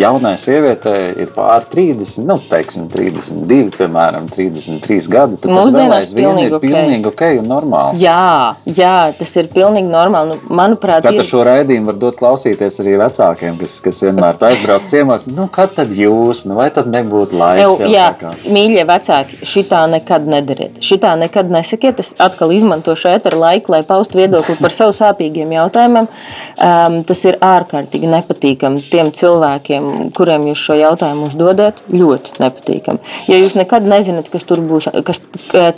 [0.00, 6.42] jaunai sievietei ir pār 30, nu, teiksim, 32, piemēram, 33 gadi, tad tas vēl aizvien
[6.44, 8.02] ir pilnīgi ok un normāli.
[8.04, 10.34] Jā, jā, tas ir pilnīgi normāli.
[10.34, 11.28] Nu, manuprāt, Tātad ir...
[11.28, 15.28] šo raidījumu var dot klausīties arī vecākiem, kas, kas vienmēr aizbrauc ciemos.
[15.32, 17.62] Nu, kad tad jūs, nu, vai tad nebūtu laiks?
[17.64, 20.80] Jau, jā, jā mīļie vecāki, šitā nekad nedariet.
[20.84, 22.00] Šitā nekad nesakiet.
[22.02, 26.08] Es atkal izmantošu ēteru laiku, lai paustu viedokli par savu sāpīgiem jautājumiem.
[26.56, 29.85] Um, tas ir ārkārtīgi nepatīkami tiem cilvēkiem,
[30.16, 33.14] kuriem jūs šo jautājumu uzdodat, ļoti nepatīkami.
[33.30, 35.20] Ja jūs nekad nezināt, kas tur būs, kas,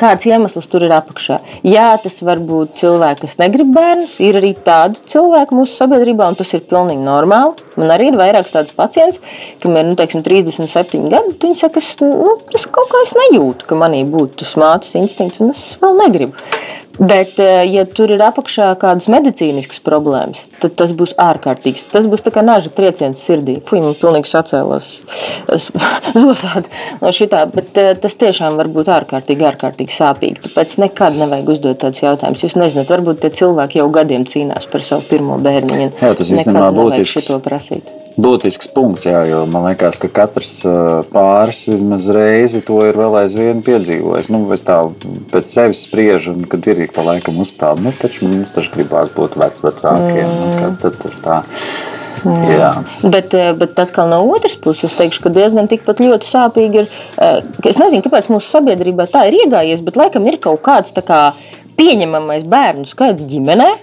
[0.00, 1.40] kāds iemesls tur ir apakšā.
[1.66, 4.18] Jā, tas var būt cilvēki, kas negrib bērnus.
[4.24, 7.68] Ir arī tādi cilvēki mūsu sabiedrībā, un tas ir pilnīgi normāli.
[7.78, 9.22] Man arī ir vairāks tāds pacients,
[9.62, 11.36] kam ir nu, teiksim, 37 gadi.
[11.44, 15.42] Viņi saka, es, nu, es kaut kā es nejūtu, ka manī būtu tas mātes instinkts,
[15.44, 16.48] un es vēl negribu.
[16.98, 21.86] Bet, eh, ja tur ir apakšā kādas medicīniskas problēmas, tad tas būs ārkārtīgs.
[21.92, 23.58] Tas būs kā naža trieciens sirdī.
[23.64, 24.88] Fui, man pilnīgi sacēlās
[26.22, 26.66] zosādi
[27.02, 27.44] no šitā.
[27.54, 30.42] Bet eh, tas tiešām var būt ārkārtīgi, ārkārtīgi sāpīgi.
[30.48, 32.44] Tāpēc nekad nevajag uzdot tādus jautājumus.
[32.48, 35.94] Jūs nezināt, varbūt tie cilvēki jau gadiem cīnās par savu pirmo bērniņu.
[36.02, 37.32] Jā, tas īstenībā būtisks.
[38.18, 40.50] Būtisks punkts, jā, jo man liekas, ka katrs
[41.12, 44.30] pāris vismaz reizi to ir vēl aizvien piedzīvojis.
[44.34, 44.80] Nu, es tā
[45.30, 49.12] pēc sevis spriežu, un kad ir ik pa laikam uzpeld, nu, taču mums taču gribās
[49.14, 50.26] būt vecvecākiem.
[50.26, 50.58] Nu, mm.
[50.64, 51.38] Nu, tad tur tā.
[52.26, 52.58] Jā.
[52.58, 52.70] Jā.
[53.06, 56.88] Bet, bet atkal no otras puses, es teikšu, ka diezgan tikpat ļoti sāpīgi ir.
[57.62, 61.28] Es nezinu, kāpēc mūsu sabiedrībā tā ir iegājies, bet laikam ir kaut kāds kā,
[61.78, 63.76] pieņemamais bērnu skaits ģimenei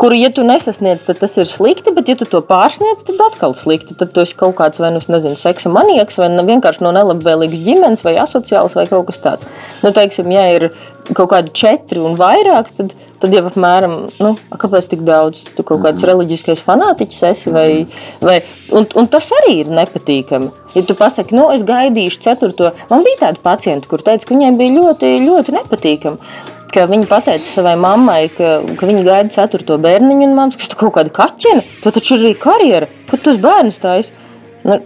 [0.00, 3.52] kuru, ja tu nesasniedz, tad tas ir slikti, bet, ja tu to pārsniedz, tad atkal
[3.56, 3.96] slikti.
[4.00, 7.60] Tad tu esi kaut kāds vai nu, nezinu, seksa manieks, vai nu, vienkārši no nelabvēlīgas
[7.66, 9.48] ģimenes, vai asociāls, vai kaut kas tāds.
[9.84, 10.70] Nu, teiksim, ja ir
[11.12, 14.30] kaut kādi četri un vairāk, tad, tad jau apmēram, nu,
[14.62, 15.42] kāpēc tik daudz?
[15.56, 16.12] Tu kaut kāds mhm.
[16.12, 17.66] reliģiskais fanātiķis esi, vai,
[18.24, 18.38] vai
[18.72, 20.54] un, un tas arī ir nepatīkami.
[20.76, 24.54] Ja tu pasaki, nu, es gaidīšu ceturto, man bija tāda pacienta, kur teica, ka viņai
[24.60, 30.28] bija ļoti, ļoti nepatīkami ka viņa teica savai mammai, ka, ka viņa gaida ceturto bērniņu,
[30.28, 33.40] un māmas, ka tu kaut kāda kaķina, tad taču ir arī karjera, kur tu uz
[33.42, 34.12] bērnu stājas.
[34.66, 34.76] Nu,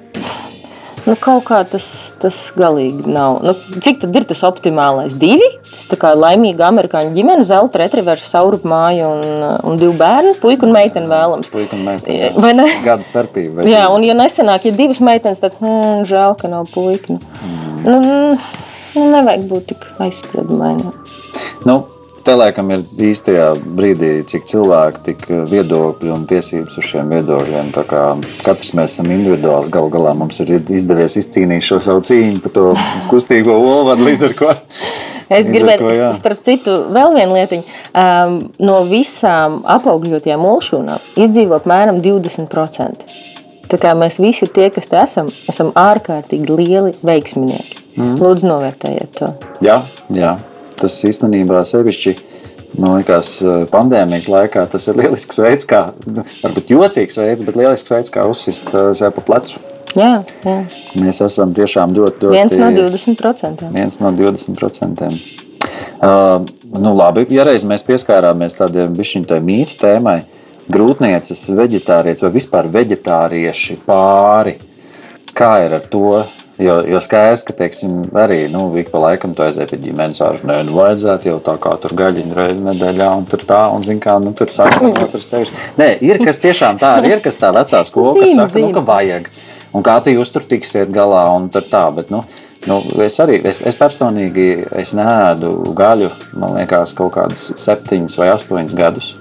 [1.04, 1.86] nu, kaut kā tas,
[2.22, 3.40] tas galīgi nav.
[3.44, 5.16] Nu, cik tad ir tas optimālais?
[5.18, 5.48] Divi.
[5.66, 9.24] Tas tā kā laimīga amerikāņu ģimene, zelta retrivers, saurup māju un,
[9.66, 11.50] un divu bērnu, puiku un meiteni vēlams.
[11.54, 12.30] Puiku un meiteni.
[12.38, 12.68] Vai ne?
[12.86, 13.66] Gada starpība.
[13.66, 17.18] Jā, un ja nesenāk, ja divas meitenes, tad hmm, žēl, ka nav puika.
[17.18, 17.64] Mm.
[17.84, 20.94] Nu, nu, nevajag būt tik aizspriedumainam.
[21.64, 21.82] Nu,
[22.24, 27.68] Te laikam ir īstajā brīdī, cik cilvēki, tik viedokļi un tiesības uz šiem viedokļiem.
[28.40, 29.68] Katrs mēs esam individuāls.
[29.72, 32.70] Galu galā mums ir izdevies izcīnīt šo savu cīņu par to
[33.10, 34.54] kustīgo olvadu, līdz ar ko
[35.32, 37.76] Es gribēju, ko, starp citu, vēl vienu lietiņu.
[37.92, 43.04] Um, no visām apaugļotajām mulšūnām izdzīvo apmēram 20%.
[43.68, 47.84] Tā kā mēs visi tie, kas te esam, esam ārkārtīgi lieli veiksminieki.
[47.96, 48.16] Mm.
[48.20, 49.32] Lūdzu, novērtējiet to.
[49.64, 50.36] Jā, jā.
[50.84, 52.16] Tas īstenībā sevišķi.
[52.74, 53.36] Man liekas,
[53.70, 58.26] pandēmijas laikā tas ir lielisks veids, kā, nu, varbūt jocīgs veids, bet lielisks veids, kā
[58.30, 59.62] uzsist uh, sev pa plecu.
[59.94, 60.56] Jā, jā.
[60.98, 63.68] Mēs esam tiešām ļoti, ļoti viens no 20%.
[63.76, 65.10] viens no 20%.
[66.02, 66.42] Uh,
[66.74, 70.18] nu labi, ja reiz mēs pieskārāmies tādiem bišķiņai mītu tēmai,
[70.74, 74.56] grūtniecis, veģetārietis vai vispār veģetārieši pāri,
[75.36, 76.24] kā ir ar to?
[76.58, 80.46] Jo, jo skaidrs, ka teiksim, arī nu, ik pa laikam tu aizēji pie ģimenes ārsta.
[80.46, 83.98] Nē, nu, vajadzētu jau tā kā tur gaļiņu reizi nedēļā, un tur tā, un zin
[84.02, 85.64] kā, nu, tur sakot, tur sevišķi.
[85.80, 89.26] Nē, ir kas tiešām tā, ir kas tā vecā skola, kas saka, nu, ka vajag.
[89.74, 92.22] Un kā tu jūs tur tiksiet galā, un tur tā, bet, nu,
[92.70, 94.46] nu es arī, es, es personīgi,
[94.78, 99.14] es neēdu gaļu, man liekas, kaut kādus septiņus vai astoņus gadus.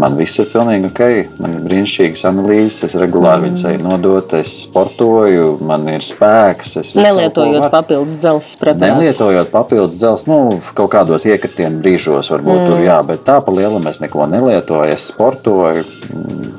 [0.00, 1.02] Man viss ir pilnīgi ok.
[1.38, 3.44] Man ir brīnišķīgas analīzes, es regulāri mm.
[3.46, 6.74] viņas eju nodot, es sportoju, man ir spēks.
[6.98, 8.98] Nelietojot papildus dzelzceļa preparātus.
[8.98, 12.72] Nelietojot papildus dzelzceļa, nu, kaut kādos iekritienu brīžos, varbūt mm.
[12.72, 14.90] tur jā, bet tā pa lielam es neko nelietoju.
[14.96, 16.50] Es sportoju, mm,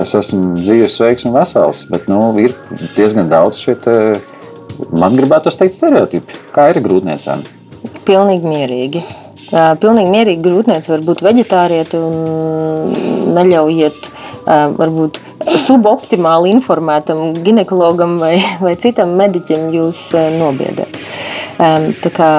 [0.00, 2.56] es esmu dzīves, sveiks un vesels, bet nu, ir
[2.96, 3.98] diezgan daudz šie, te,
[4.96, 6.40] man gribētu teikt, stereotipi.
[6.56, 7.44] Kā ir grūtniecēm?
[8.08, 9.06] Pilnīgi mierīgi.
[9.52, 14.10] Pilnīgi mierīgi grūtnieci var būt veģetārieti un neļaujiet
[14.46, 15.20] varbūt
[15.66, 20.98] suboptimāli informētam ginekologam vai, vai citam mediķim jūs nobiedēt.
[21.56, 22.30] Tā kā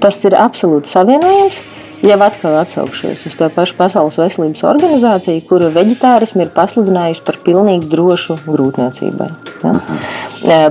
[0.00, 1.62] Tas ir absolūti savienojams.
[2.06, 7.88] Jau atkal atsaukšos uz to pašu Pasaules veselības organizāciju, kura vegetārismu ir pasludinājusi par pilnīgi
[7.90, 9.30] drošu grūtniecībai.
[9.64, 9.72] Ja?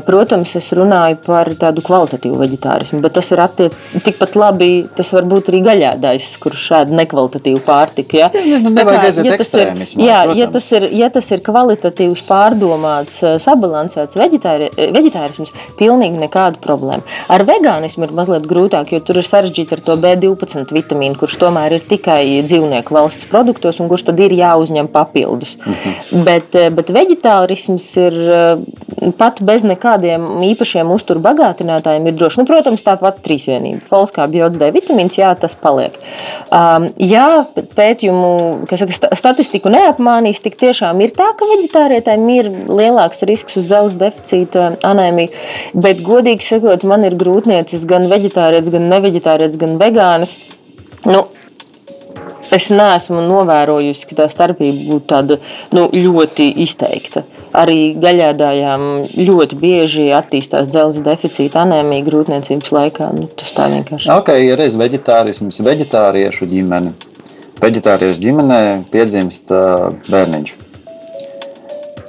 [0.05, 3.75] Protams, es runāju par tādu kvalitatīvu vegetārismu, bet tas ir attiec,
[4.05, 4.69] tikpat labi.
[4.95, 8.19] Tas var būt arī gaļādājs, kurš šāda nekvalitatīvu pārtiku.
[8.21, 8.29] Ja?
[8.45, 10.53] Ja, nu, Tā nevajag kā, ja tas ir, jā, ja protams.
[10.55, 17.03] tas ir, ja tas ir kvalitatīvs, pārdomāts, sabalansēts veģetāri, eh, veģetārisms, pilnīgi nekāda problēma.
[17.31, 21.77] Ar vegānismu ir mazliet grūtāk, jo tur ir sarežģīti ar to B12 vitamīnu, kurš tomēr
[21.79, 25.57] ir tikai dzīvnieku valsts produktos un kurš tad ir jāuzņem papildus.
[25.65, 26.23] Mhm.
[26.25, 28.19] Bet, bet veģetārisms ir
[29.13, 32.39] pat bez nekādiem īpašiem uzturu bagātinātājiem ir drošs.
[32.41, 33.83] Nu, protams, tāpat trīsvienība.
[33.85, 35.97] Folskā biots D vitamīns, jā, tas paliek.
[36.49, 37.45] Um, jā,
[37.77, 38.31] pētījumu,
[38.69, 43.67] kas saka, sta- statistiku neapmānīs, tik tiešām ir tā, ka veģetārietēm ir lielāks risks uz
[43.69, 45.33] dzelzceļa deficīta anēmiju.
[45.77, 50.37] Bet, godīgi sakot, man ir grūtniecis gan veģetārietis, gan neveģetārietis, gan vegānis.
[51.05, 51.27] Nu,
[52.53, 55.39] Es neesmu novērojusi, ka tā starpība būtu tāda
[55.73, 57.25] nu, ļoti izteikta.
[57.55, 63.09] Arī gaļādājām ļoti bieži attīstās dzelzceļa deficīta anēmija grūtniecības laikā.
[63.15, 64.15] Nu, tas tā vienkārši ir.
[64.17, 66.93] Ok, ir reiz vegetārisms, vegetāriešu ģimene.
[67.63, 69.53] Vegetāriešu ģimenē piedzimst
[70.11, 70.57] bērniņš.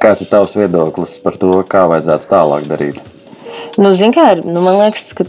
[0.02, 3.00] Kāds ir tavs viedoklis par to, kā vajadzētu tālāk darīt?
[3.76, 5.26] Nu, kā, nu, man liekas, ka,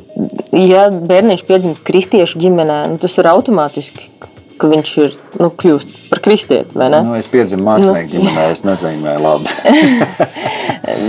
[0.56, 4.10] ja bērniņš piedzimst kristiešu ģimenē, nu, tas ir automātiski,
[4.58, 6.78] ka viņš ir nu, kļūst par kristieti.
[6.78, 9.48] Nu, es piedzimu mākslinieku ģimenē, es nezīmēju labi.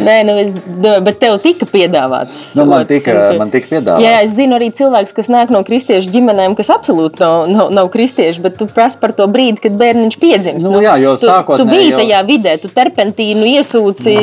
[0.04, 2.34] Nē, nu, es, do- bet tev tika piedāvāts.
[2.58, 4.02] Nu, man sots, tika- tu- man tika piedāvāts.
[4.02, 7.90] Jā, es zinu arī cilvēkus, kas nāk no kristiešu ģimenēm, kas absolūti nav, nav, nav
[7.94, 10.66] kristieši, bet tu prasi par to brīdi, kad bērniņš piedzimst.
[10.66, 14.16] Nu, jā, jo tu, tu sākotnēji biji jau- tajā vidē, tu terpentīnu iesūci,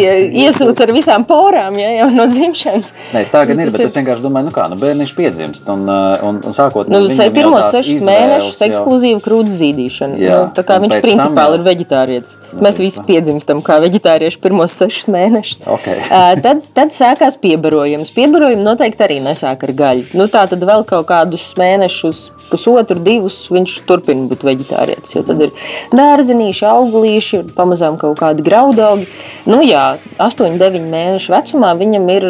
[0.43, 2.91] iesūci ar visām porām ja, jau no dzimšanas.
[3.15, 5.69] Nē, tā gan Nu, ir, bet es vienkārši domāju, nu kā, nu bērniņš piedzimst.
[5.71, 6.99] Un, un, un sākot Nu,
[7.31, 8.85] pirmos sešus mēnešus jau-
[9.15, 10.17] ekskluzīva krūts zīdīšana.
[10.19, 12.38] Jā, Nu, tā kā viņš pēc tam principāli jau- ir veģetārietis.
[12.54, 13.06] Nu, Mēs visi tam.
[13.06, 15.60] piedzimstam kā veģetārieši pirmos sešus mēnešus.
[15.67, 15.88] Ok.
[16.12, 18.12] Ā, tad, tad sākās piebarojums.
[18.15, 20.06] Piebarojumi noteikti arī nesāk ar gaļu.
[20.13, 25.15] Nu, tā tad vēl kaut kādus mēnešus, pusotru, divus viņš turpina būt veģetārietis.
[25.15, 25.51] Jo tad ir
[25.95, 29.08] dārzenīši, auglīši, pamazām kaut kādi graudaugi.
[29.45, 32.28] Nu, jā, 8, 9 mēnešu vecumā viņam ir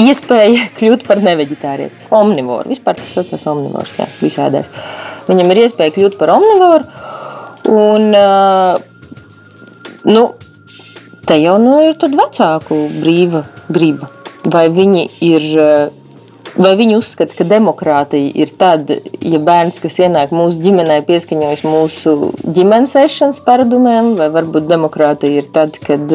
[0.00, 2.08] iespēja kļūt par neveģetārieti.
[2.14, 2.72] Omnivoru.
[2.72, 4.70] Vispār tas saucās omnivors, jā, visādās.
[5.28, 6.88] Viņam ir iespēja kļūt par omnivoru.
[7.72, 8.08] Un,
[10.08, 10.22] nu,
[11.28, 14.10] te jau nu ir vecāku brīva griba.
[14.44, 15.50] Vai viņi ir.
[16.52, 18.90] Vai viņi uzskata, ka demokrātija ir tad,
[19.24, 22.12] ja bērns, kas ienāk mūsu ģimenē, pieskaņojas mūsu
[22.44, 26.12] ģimenes ēšanas paradumiem, vai varbūt demokrātija ir tad, kad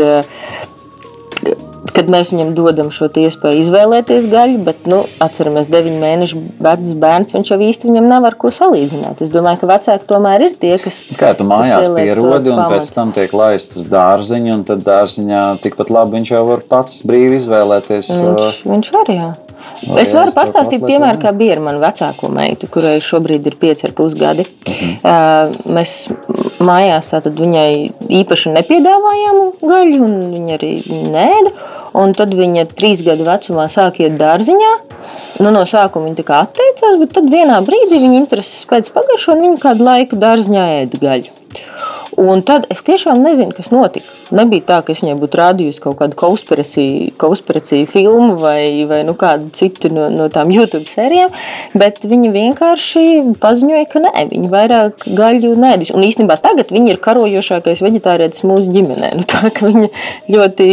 [1.98, 7.34] kad mēs viņam dodam šo iespēju izvēlēties gaļu, bet nu, atceramies, 9 mēnešu vecs bērns,
[7.34, 9.24] viņš jau īsti viņam nav ar ko salīdzināt.
[9.26, 11.02] Es domāju, ka vecāki tomēr ir tie, kas.
[11.18, 15.92] Kā tu mājās pierodi, un pēc tam tiek laists uz dārziņu, un tad dārziņā tikpat
[15.94, 18.14] labi viņš jau var pats brīvi izvēlēties.
[18.22, 19.34] Viņš, viņš var, jā.
[19.88, 24.18] Vai Es varu pastāstīt, piemēram, kā bija ar manu vecāko meitu, kurai šobrīd ir 5,5
[24.18, 24.46] gadi.
[24.68, 24.94] Mhm.
[25.02, 25.94] Uh, mēs
[26.64, 27.70] mājās viņai
[28.22, 30.72] īpaši nepiedāvājām gaļu, un viņa arī
[31.14, 31.54] nēda.
[31.98, 34.74] Un tad viņa trīs gadu vecumā sāk iet dārziņā.
[35.42, 39.64] Nu, no sākuma viņa atteicās, bet tad vienā brīdī viņa intereses pēc pagaršo, un viņa
[39.64, 41.34] kādu laiku dārziņā ēda gaļu.
[42.18, 44.10] Un tad es tiešām nezinu, kas notika.
[44.34, 49.52] Nebija tā, ka es viņai būtu rādījusi kaut kādu konspirāciju, filmu vai, vai nu kādu
[49.54, 51.30] citu no, no tām YouTube sērijām,
[51.78, 53.04] bet viņa vienkārši
[53.44, 55.94] paziņoja, ka nē, viņa vairāk gaļu nēdīs.
[55.94, 59.14] Un īstenībā tagad viņa ir karojošākais veģetārietis mūsu ģimenē.
[59.20, 59.94] Nu, tā ka viņa
[60.34, 60.70] ļoti,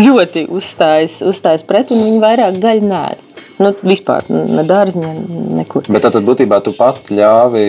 [0.00, 3.33] ļoti uzstājas, uzstājas pret un viņa vairāk gaļu nēd.
[3.62, 5.10] Nu, vispār ne dārziņā,
[5.60, 5.86] nekur.
[5.94, 7.66] Bet tad būtībā tu pat ļāvi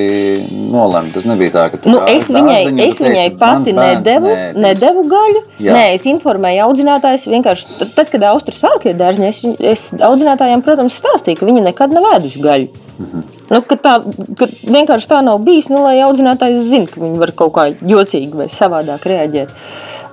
[0.73, 1.13] nolemt.
[1.13, 3.99] Tas nebija tā, ka tu Nu, es viņai, dārziņu, es viņai teici, pati "Mans bērns
[3.99, 5.43] nedevu, neēdīs." nedevu gaļu.
[5.67, 5.77] Jā.
[5.77, 7.27] Nē, es informēju audzinātājus.
[7.29, 11.93] Vienkārši tad, kad Austrija sāk iet dārziņā, es, es audzinātājiem, protams, stāstīju, ka viņi nekad
[11.93, 12.83] nav ēduši gaļu.
[12.97, 13.25] Mhm.
[13.51, 13.97] Nu, ka tā
[14.39, 18.33] ka vienkārši tā nav bijis, nu, lai audzinātājs zinātu, ka viņi var kaut kā jocīgi
[18.33, 19.53] vai savādāk reaģēt.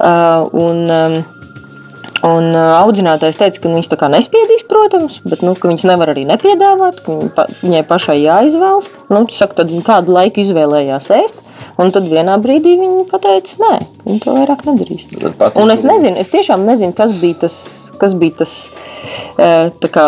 [0.03, 1.42] Uh, un, um,
[2.23, 6.23] Un uh, audzinātājs teica, ka viņš tā kā nespiedīs, protams, bet nu, viņš nevar arī
[6.29, 8.87] nepiedāvāt, ka viņa pa, viņai pašai jāizvēlas.
[9.11, 11.43] Nu, saka, tad kādu laiku izvēlējās ēst,
[11.83, 13.73] un tad vienā brīdī viņa pateica, nē,
[14.07, 15.09] viņa to vairāk nedarīs.
[15.59, 17.59] Un es nezinu, es tiešām nezinu, kas bija tas,
[17.99, 18.55] kas bija tas
[19.83, 20.07] tā kā,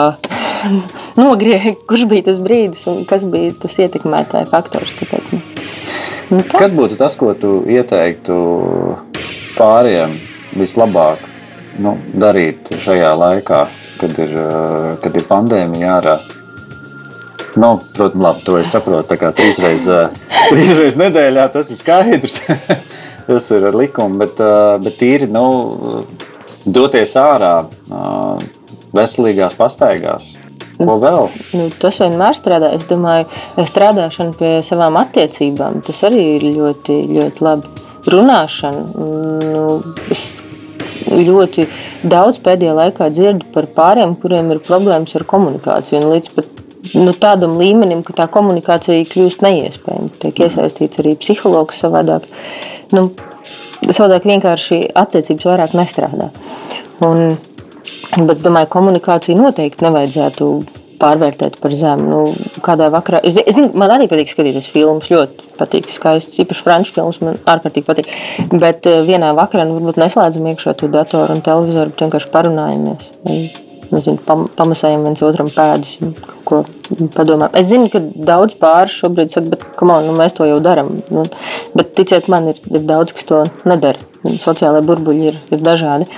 [1.25, 1.59] nogrie,
[1.91, 4.95] kurš bija tas brīdis un kas bija tas ietekmētāja faktors.
[5.03, 5.43] Tāpēc, nu,
[6.31, 6.63] nu, tā.
[6.63, 8.39] Kas būtu tas, ko tu ieteiktu
[9.59, 10.21] pāriem
[10.55, 11.34] vislabāk
[11.83, 13.61] nu, darīt šajā laikā,
[14.01, 16.19] kad ir, eh, kad ir pandēmija ārā?
[17.55, 19.17] Nu, protams, labi, to es saprotu.
[19.17, 20.09] Trīsreiz, eh,
[20.53, 22.41] trīsreiz nedēļā tas ir skaidrs.
[23.29, 26.05] tas ir ar likumu, bet, eh, bet tīri nu,
[26.65, 27.57] doties ārā
[28.95, 30.35] veselīgās pastaigās.
[30.75, 31.29] Ko vēl?
[31.55, 32.73] Nu, tas vienmēr strādā.
[32.75, 35.85] Es domāju, strādāšana pie savām attiecībām.
[35.87, 37.85] Tas arī ir ļoti, ļoti labi.
[38.11, 38.83] Runāšana.
[39.45, 39.79] Nu,
[40.13, 40.27] es
[41.11, 41.69] ļoti
[42.03, 46.03] daudz pēdējā laikā dzirdu par pāriem, kuriem ir problēmas ar komunikāciju.
[46.03, 46.63] Un līdz pat
[46.99, 50.13] nu, tādam līmenim, ka tā komunikācija kļūst neiespējama.
[50.23, 52.29] Tiek iesaistīts arī psihologs savādāk.
[52.95, 53.09] Nu,
[53.89, 56.31] savādāk vienkārši attiecības vairāk nestrādā.
[57.05, 57.37] Un,
[58.15, 60.47] Bet es domāju, ka komunikāciju noteikti nevajadzētu
[61.05, 62.07] pārvērtēt par zemu.
[62.09, 66.65] Nu, kādā vakarā, es, es zinu, man arī patīk skatīties filmas, ļoti patīk, skaists, īpaši
[66.65, 68.15] franču filmas, man ārkārtīgi patīk.
[68.55, 73.13] Bet eh, vienā vakarā nu, varbūt neslēdzam iekšā to datoru un televizoru, bet vienkārši parunājamies.
[73.95, 75.99] Nezinu, pam, pamasējam viens otram pēdas,
[76.49, 76.63] ko
[77.15, 77.53] padomājam.
[77.61, 80.97] Es zinu, ka daudz pāri šobrīd saka, bet on, nu, mēs to jau darām.
[81.15, 81.27] Nu,
[81.77, 84.01] bet ticiet man, ir, ir daudz, kas to nedara.
[84.41, 86.09] Sociālai burbuļi ir, ir dažādi.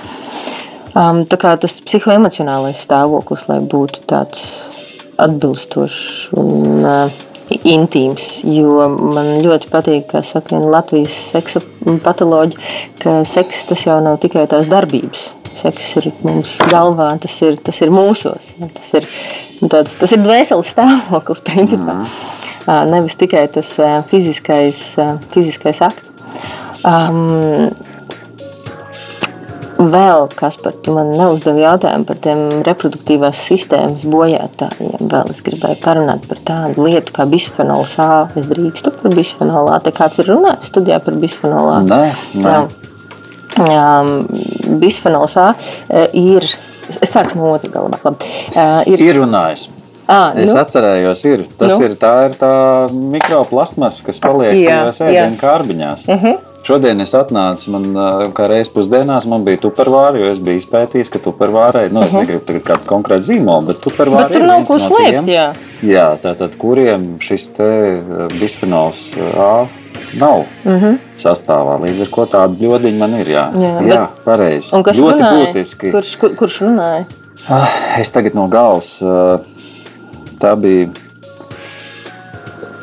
[0.97, 4.47] Um, tā kā tas psihoemocionālais stāvoklis, lai būtu tāds
[5.21, 7.23] atbilstošs un uh,
[7.67, 8.27] intīms.
[8.47, 11.61] Jo man ļoti patīk, kā saka viena Latvijas seksa
[12.03, 15.31] patoloģija, ka seks tas jau nav tikai tās darbības.
[15.57, 18.51] Seks ir mums galvā, tas ir, tas ir mūsos.
[18.59, 19.07] Tas ir,
[19.63, 21.97] tāds, tas ir dvēseles stāvoklis, principā.
[22.67, 22.91] Mm.
[22.91, 26.13] Nevis tikai tas uh, fiziskais, uh, fiziskais akts.
[26.85, 27.71] Um,
[29.77, 35.05] Vēl kas par to man neuzdevi jautājumu par tiem reproduktīvās sistēmas bojātājiem.
[35.11, 38.27] Vēl es gribēju parunāt par tādu lietu kā bisfenols A.
[38.39, 39.79] Es drīkstu par bisfenolu A.
[39.85, 41.79] Te kāds ir runājis studijā par bisfenolu A?
[41.85, 42.01] Nē,
[42.41, 42.55] nē.
[42.57, 42.65] Jā.
[43.57, 43.85] Jā,
[44.81, 45.51] bisfenols A
[45.89, 46.45] eh, ir.
[46.87, 47.97] Es sāku no otras galvā.
[48.03, 48.33] Labi.
[48.55, 49.67] Eh, Ir, Ir runājis.
[50.07, 51.45] à, Es nu, atcerējos, ir.
[51.59, 51.85] Tas Nu?
[51.85, 52.51] ir tā, ir tā
[52.93, 55.07] mikroplasmas, kas paliek Jā, tajās jā.
[55.11, 56.05] ēdienu kārbiņās.
[56.07, 56.37] Uh -huh.
[56.67, 57.83] Šodien es atnācu, man
[58.35, 62.17] kā reizes pusdienās man bija tupervāri, jo es biju izpētījis, ka tupervārai, nu, es uh
[62.17, 62.25] -huh.
[62.25, 65.45] negribu tagad kādu konkrētu zīmolu, bet tupervāri Bet tur nav ko no slēpt, tiem, jā.
[65.81, 67.69] Jā, tātad kuriem šis te
[68.39, 69.67] bisfenols A
[70.19, 70.97] nav uh -huh.
[71.17, 71.79] sastāvā.
[71.85, 73.27] Līdz ar to tādu bļodiņu man ir.
[73.27, 73.63] Jā, Mhm.
[73.63, 74.73] Jā, jā bet- pareizi.
[74.75, 75.53] un kas Ļoti runāja?
[75.53, 75.91] būtiski.
[75.91, 77.05] Kurš, kur, kurš runāja?
[77.49, 79.01] Ah, Es tagad no galvas.
[80.39, 80.89] Tā bija.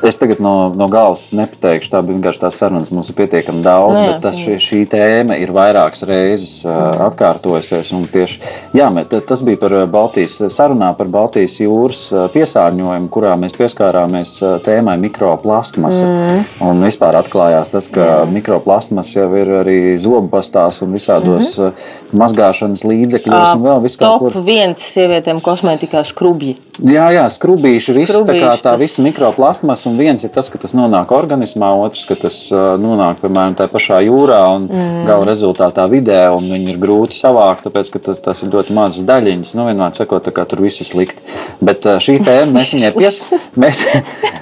[0.05, 2.91] Es tagad no, no galvas nepateikšu, tā bija vienkārši tā sarunas.
[2.95, 7.07] Mums ir pietiekami daudz, Nu jā, bet tas, šī, šī tēma ir vairākas reizes uh,
[7.07, 7.93] atkārtojusies.
[7.97, 8.41] un Tieši,
[8.77, 12.03] jā, tas bija par Baltijas sarunā par Baltijas jūras
[12.35, 14.37] piesārņojumu, kurā mēs pieskārāmies
[14.67, 16.05] tēmai mikroplastmasa.
[16.05, 16.45] Mm.
[16.69, 22.21] Un vispār atklājās tas, ka mikroplastmas jau ir arī zobpastās un visādos mm -hmm.
[22.23, 24.39] mazgāšanas līdzekļos un vēl Top kur.
[24.45, 26.57] viens sievietēm kosmētikā skrubji.
[26.83, 30.59] Jā, jā, skrubīši, viss tā kā tā tas- visa mikroplasmas un viens ir tas, ka
[30.59, 35.05] tas nonāk organismā, otrs, ka tas nonāk piemēram tajā pašā jūrā un mm.
[35.07, 39.07] gala rezultātā vidē, un viņi ir grūti savākt, tāpēc ka tas, tas ir ļoti mazas
[39.07, 39.55] daļiņas.
[39.55, 41.23] Nu, vienmēr sakot, tā kā tur viss ir slikti.
[41.63, 43.21] Bet šī tēma mēs viņai, pies,
[43.63, 43.85] mēs,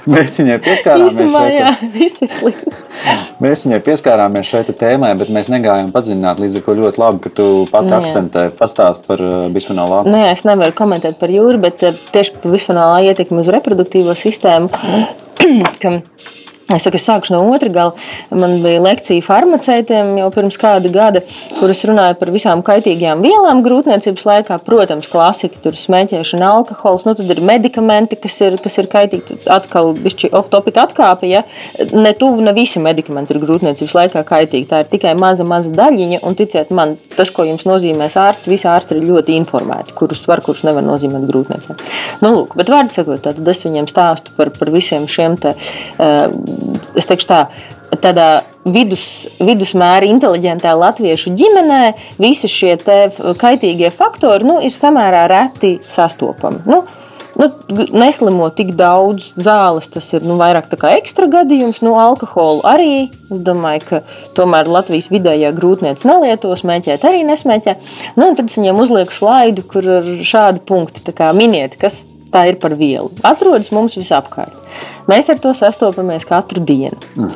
[0.09, 1.19] mēs viņai pieskārāmies.
[1.21, 2.73] Īsumā, šeit, jā, viss ir slikti.
[3.43, 6.39] Mēs viņai pieskārāmies šeit tēmai, bet mēs negājām padziļināt.
[6.39, 9.19] Līdz ar to ļoti labi, ka tu pati nu, akcentē, pastāst par
[9.51, 10.01] bisfenolu A.
[10.05, 11.83] Nē, nu es nevaru komentēt par jūru, bet
[12.23, 14.71] tieši par bisfenolu A ietekmi uz reproduktīvo sistēmu.
[16.71, 17.91] Es, saku, es sākušu no otras gala.
[18.31, 21.19] Man bija lekcija farmaceitiem jau pirms kāda gada,
[21.57, 24.57] kuras runāja par visām kaitīgajām vielām grūtniecības laikā.
[24.63, 29.41] Protams, klasika, tur smēķēšana, alkohols, nu tad ir medikamenti, kas ir, kas ir kaitīgi.
[29.51, 31.41] Atkal bišķi off-topic atkāpe, ja
[31.91, 34.69] ne tuvu, ne visi medikamenti ir grūtniecības laikā kaitīgi.
[34.71, 38.71] Tā ir tikai maza, maza daļiņa, un ticiet man, tas, ko jums nozīmēs ārsts, visi
[38.71, 41.77] ārsti ir ļoti informēti, kurus var, kurus nevar nozīmēt grūtniecē.
[42.23, 45.57] Nu, lūk, bet vārdu sakot, tad es viņiem stāstu par, par visiem šiem te.
[45.99, 46.52] Uh,
[46.97, 47.39] es teikšu tā,
[48.03, 48.27] tādā
[48.65, 51.83] vidus, vidusmēra inteliģentā latviešu ģimenē
[52.21, 52.75] visi šie
[53.39, 56.63] kaitīgie faktori nu, ir samērā reti sastopami.
[56.69, 56.83] Nu,
[57.33, 57.47] Nu,
[57.89, 61.81] neslimo tik daudz zāles, tas ir nu, vairāk kā ekstra gadījums.
[61.81, 63.09] Nu, alkoholu arī.
[63.33, 64.01] Es domāju, ka
[64.37, 67.73] tomēr Latvijas vidējā grūtniece nelieto, smēķēt arī nesmēķē.
[68.21, 71.01] Nu, tad viņiem uzliek slaidu, kur ir šādi punkti,
[71.33, 73.11] miniet, kas tā ir par vielu.
[73.25, 74.55] Atrodas mums visapkārt.
[75.09, 76.99] Mēs ar to sastopamies katru dienu.
[77.15, 77.31] Mm.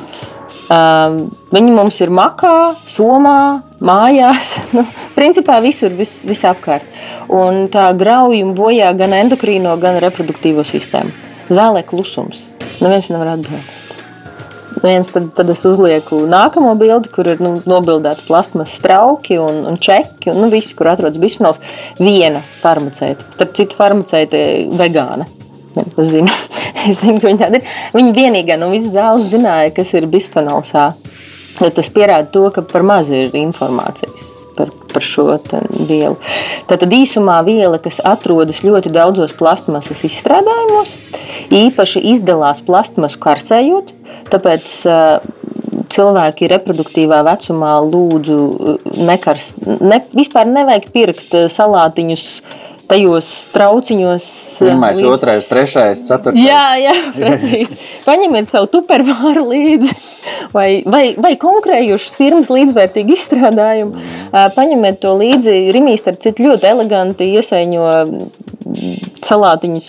[0.68, 1.14] Um,
[1.48, 4.84] viņi mums ir makā, somā, mājās, nu,
[5.16, 6.84] principā visur, vis, visapkārt.
[7.32, 11.14] Un tā grauj un bojā gan endokrīno, gan reproduktīvo sistēmu.
[11.48, 12.50] Zālē klusums.
[12.82, 13.87] Neviens nevar atbildēt.
[14.82, 19.78] Viens, tad, tad es uzlieku nākamo bildi, kur ir nu, nobildēti plasmas trauki un, un
[19.82, 20.30] čeki.
[20.32, 21.60] Un, nu, visi, kur atrodas bisfenols,
[21.98, 23.26] viena farmaceita.
[23.34, 24.42] Starp citu, farmaceita
[24.78, 25.28] vegāna.
[25.78, 26.32] Es zinu,
[26.88, 27.78] es zinu, ka viņa tāda ir.
[27.98, 30.90] Viņa vienīgā no visas zāles zināja, kas ir bisfenols A.
[31.58, 35.30] Tas pierāda to, ka par maz ir informācijas par, par šo
[35.78, 36.16] vielu.
[36.70, 40.96] Tātad īsumā viela, kas atrodas ļoti daudzos plastmasas izstrādājumos,
[41.54, 43.94] īpaši izdalās plastmasu karsējot.
[44.32, 44.68] Tāpēc
[45.92, 48.38] cilvēki reproduktīvā vecumā lūdzu
[49.08, 52.26] nekars, ne, vispār nevajag pirkt salātiņus
[52.88, 54.28] tajos trauciņos.
[54.62, 55.10] Pirmais, līdz...
[55.12, 56.42] otrais, trešais, ceturtais.
[56.42, 57.78] Jā, jā, precīzi.
[58.06, 59.96] Paņemiet savu tupervāru līdzi
[60.54, 63.94] vai, vai, vai konkrējušas firmas līdzvērtīgu izstrādājumu.
[63.94, 64.54] Mm.
[64.56, 65.56] Paņemiet to līdzi.
[65.74, 67.88] Rimīs, starp citu, ļoti eleganti iesaiņo
[69.24, 69.88] salātiņus.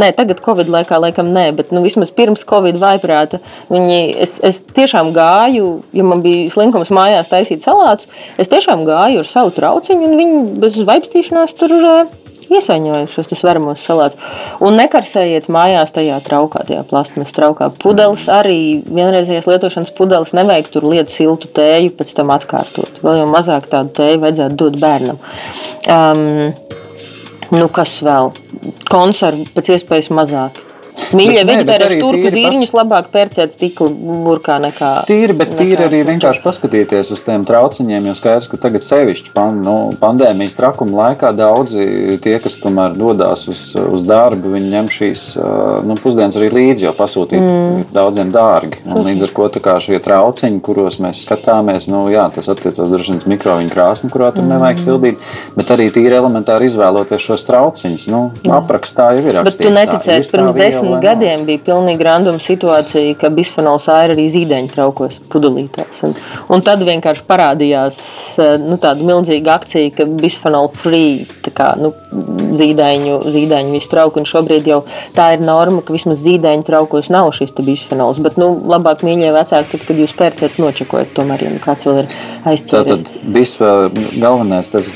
[0.00, 3.40] Nē, tagad Covid laikā laikam nē, bet nu, vismaz pirms Covid vaiprāta.
[3.72, 8.08] Viņi, es, es tiešām gāju, ja man bija slinkums mājās taisīt salātus,
[8.40, 11.76] es tiešām gāju ar savu trauciņu un viņi bez vaipstīšanās tur
[12.52, 14.20] iesaņoju šos svaramos salātus.
[14.64, 17.70] Un nekarsējiet mājās tajā traukā, tajā plasmas traukā.
[17.82, 23.02] Pudeles arī vienreizējās lietošanas pudeles nevajag tur liet siltu tēju, pēc tam atkārtot.
[23.04, 25.20] Vēl jau mazāk tādu tēju vajadzētu dot bērnam.
[25.88, 26.54] Um,
[27.54, 28.32] nu, kas vēl?
[28.90, 30.64] Konservu pēc iespējas mazāk.
[31.18, 32.78] Mīļie veģetārieši turku zīriņus pas...
[32.80, 33.88] labāk pērciet stikla
[34.26, 34.90] burkā nekā.
[35.08, 39.32] Tīri, bet tīri nekā arī vienkārši paskatīties uz tiem trauciņiem, jo skaidrs, ka tagad sevišķi
[39.36, 44.90] pan, nu, pandēmijas trakuma laikā daudzi tie, kas tomēr dodās uz, uz darbu, viņi ņem
[44.98, 45.24] šīs
[45.88, 47.88] nu, pusdienas arī līdzi, jo pasūtīt mm.
[47.94, 48.82] daudziem dārgi.
[48.88, 49.34] Un līdz ar
[49.64, 54.12] kā šie trauciņi, kuros mēs skatāmies, nu, jā, tas attiecas droši vien uz mikroviņu krāsni,
[54.12, 54.54] kurā tur mm.
[54.56, 58.08] nevajag sildīt, bet arī tīri elementāri izvēloties šos trauciņus.
[58.12, 58.22] Nu,
[58.54, 59.60] aprakstā jau ir rakstīts.
[59.60, 64.14] Bet tu neticēsi pirms desmit desmit gadiem bija pilnīgi randuma situācija, ka bisfenols A ir
[64.14, 66.02] arī zīdaiņu traukos, pudelītēs.
[66.06, 66.14] Un,
[66.54, 67.98] un tad vienkārši parādījās
[68.42, 71.92] eh, nu, tāda milzīga akcija, ka bisfenols free kā, nu,
[72.58, 74.22] zīdaiņu, zīdaiņu visu trauku.
[74.22, 74.82] Un šobrīd jau
[75.16, 78.20] tā ir norma, ka vismaz zīdaiņu traukos nav šis bisfenols.
[78.24, 82.04] Bet nu, labāk mīļie vecāki, tad, kad jūs pērcat, nočakojat tomēr, ja nu kāds vēl
[82.04, 82.12] ir
[82.48, 83.04] aizķēries.
[83.08, 84.92] Tātad bisfenols galvenais tas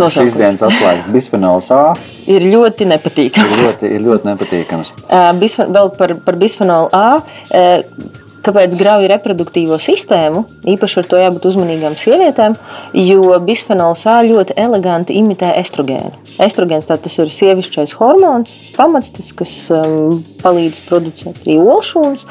[0.00, 0.32] Nosaukums.
[0.32, 1.82] šīs dienas atslēgas bisfenols A
[2.30, 3.52] ir ļoti nepatīkams.
[3.56, 4.94] Ir ļoti, ir ļoti nepatīkams.
[5.10, 7.20] Uh, bisfen, vēl par, par bisfenolu A.
[7.50, 10.46] Uh, Kāpēc grauj reproduktīvo sistēmu?
[10.72, 12.56] Īpaši ar to jābūt uzmanīgām sievietēm,
[12.96, 16.16] jo bisfenols A ļoti eleganti imitē estrogēnu.
[16.40, 22.24] Estrogēns tas ir sievišķais hormons, pamats, tas, kas um, palīdz producēt arī olšūnas.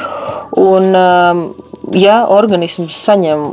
[0.57, 1.43] Un, um,
[1.95, 3.45] ja organisms saņem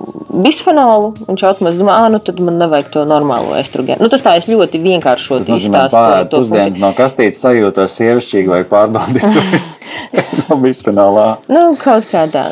[0.44, 1.12] bisfenolu.
[1.28, 4.02] Viņš automātiski domā, ah, nu tad man nevajag to normālo estrogēnu.
[4.02, 8.52] Nu, tas tā es ļoti vienkāršot Tas izstāstu pār to pusdienas no kastītes sajūtos sievišķīgi
[8.52, 9.24] vai pārbaudīt
[10.48, 11.28] no bisfenolā.
[11.52, 12.48] Nu, kaut kā tā.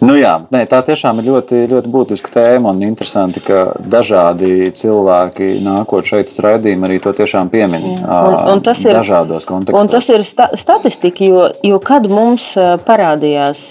[0.00, 5.58] Nu jā, nē, tā tiešām ir ļoti, ļoti būtiska tēma un interesanti, ka dažādi cilvēki
[5.64, 9.82] nākot šeit uz raidījumu arī to tiešām piemin Un, un tas ir, dažādos kontekstos.
[9.82, 12.48] un tas ir sta statistika, jo, jo kad mums
[12.88, 13.62] parādījās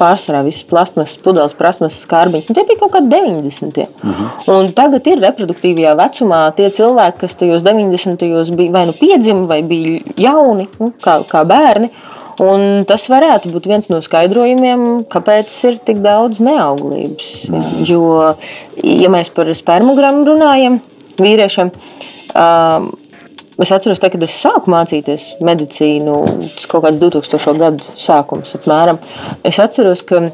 [0.00, 3.80] pārsvarā visas plasmasas, pudeles, plasmasas skārbiņas, nu, tie bija kaut kādi 90.
[3.80, 4.10] Uh.
[4.10, 4.54] -huh.
[4.56, 8.56] Un tagad ir reproduktīvajā vecumā tie cilvēki, kas tajos 90.
[8.56, 11.90] bija vai nu piedzimi, vai bija jauni, nu, kā, kā bērni.
[12.40, 17.28] Un tas varētu būt viens no skaidrojumiem, kāpēc ir tik daudz neauglības.
[17.50, 17.62] Jā.
[17.90, 18.04] Jo,
[18.80, 20.78] ja mēs par spermogramu runājam,
[21.20, 21.72] vīriešiem,
[22.32, 22.88] um,
[23.60, 26.16] es atceros, te, kad es sāku mācīties medicīnu,
[26.54, 27.58] tas kaut kāds 2000.
[27.60, 29.02] gadu sākums apmēram.
[29.44, 30.30] Es atceros, ka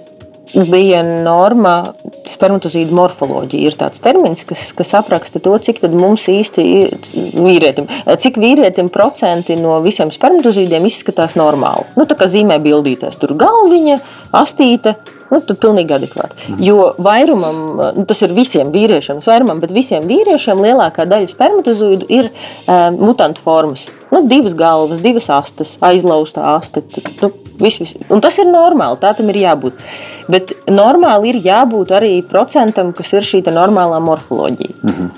[0.54, 1.92] bija norma
[2.26, 3.70] spermatozīdu morfoloģija.
[3.70, 6.94] Ir tāds termins, kas, kas apraksta to, cik mums īsti ir
[7.34, 7.88] vīrietim,
[8.22, 11.86] cik vīrietim procenti no visiem spermatozīdiem izskatās normāli.
[11.98, 14.00] Nu, tā kā zīmē bildītēs, tur galviņa,
[14.36, 14.96] astīte.
[15.30, 16.54] Nu, tad pilnīgi adekvāti.
[16.62, 17.56] Jo vairumam,
[17.96, 23.42] nu, tas ir visiem vīriešiem, vairumam, bet visiem vīriešiem lielākā daļa spermatozoīdu ir uh, mutantu
[23.42, 23.88] formas.
[24.12, 26.84] Nu, divas galvas, divas astes, aizlausta aste.
[27.22, 27.96] Nu, vis, vis.
[28.12, 29.82] Un tas ir normāli, tā tam ir jābūt.
[30.30, 34.78] Bet normāli ir jābūt arī procentam, kas ir šī normālā morfoloģija.
[34.82, 35.10] Mm -hmm.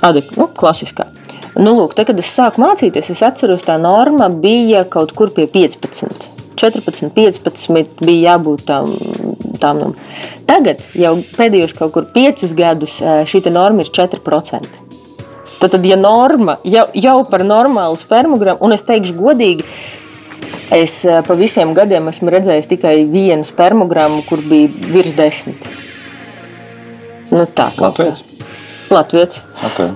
[0.00, 1.04] Adek, nu, klasiskā.
[1.54, 5.46] Nu, lūk, te, kad es sāku mācīties, es atceros, tā norma bija kaut kur pie
[5.46, 6.28] 15.
[6.60, 8.92] 14, 15 bija jābūt tam.
[9.60, 9.94] Tam.
[10.48, 14.80] Tagad, jau pēdējos kaut kur 5 gadus, šī norma ir 4%.
[15.60, 19.66] Tad, tad ja norma jau, jau par normālu spermogramu, un es teikšu godīgi,
[20.72, 25.68] es pa visiem gadiem esmu redzējis tikai vienu spermogramu, kur bija virs desmit.
[27.30, 28.24] Nu, tā kā Latvijas?
[28.90, 29.42] Latvijas.
[29.68, 29.92] Okay.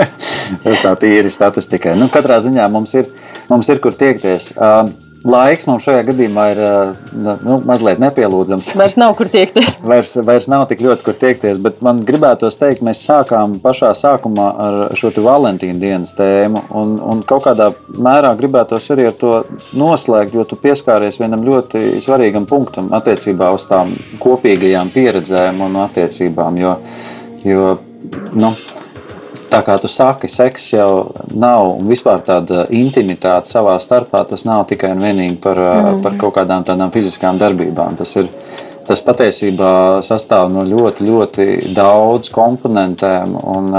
[0.64, 1.94] Tas tā tīri statistikai.
[1.96, 3.08] Nu, katrā ziņā mums ir,
[3.48, 4.50] mums ir kur tiekties.
[4.56, 4.90] Uh,
[5.20, 7.00] Laiks mums šajā gadījumā ir uh,
[7.44, 8.70] nu, mazliet nepielūdzams.
[8.78, 9.76] Vairs nav kur tiekties.
[9.90, 14.48] Vairs, vairs nav tik ļoti, kur tiekties, bet man gribētos teikt, mēs sākām pašā sākumā
[14.64, 16.64] ar šo Valentīna dienas tēmu.
[16.80, 19.34] Un, un kaut kādā mērā gribētos arī ar to
[19.76, 23.92] noslēgt, jo tu pieskāries vienam ļoti svarīgam punktam attiecībā uz tām
[24.22, 26.60] kopīgajām pieredzēm un attiecībām.
[26.64, 26.76] Jo,
[27.44, 27.74] jo,
[28.32, 28.54] nu,
[29.50, 30.90] Tā kā tu saki, seks jau
[31.34, 34.22] nav un vispār tāda intimitāte savā starpā.
[34.30, 36.02] Tas nav tikai un vienīgi par, mm.
[36.04, 37.98] par kaut kādām tādām fiziskām darbībām.
[37.98, 38.30] Tas, ir,
[38.86, 39.72] tas patiesībā
[40.06, 43.34] sastāv no ļoti, ļoti daudz komponentiem.
[43.56, 43.74] Un,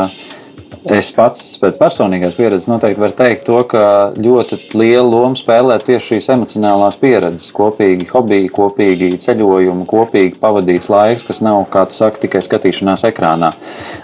[0.89, 3.84] Es pats pēc personīgās pieredzes noteikti varu teikt, to, ka
[4.17, 11.27] ļoti lielu lomu spēlē tieši šīs emocionālās pieredzes, kopīgi hobiji, kopīgi ceļojumi, kopīgi pavadīts laiks,
[11.27, 13.51] kas nav, kā tu saki, tikai skatīšanās ekrānā.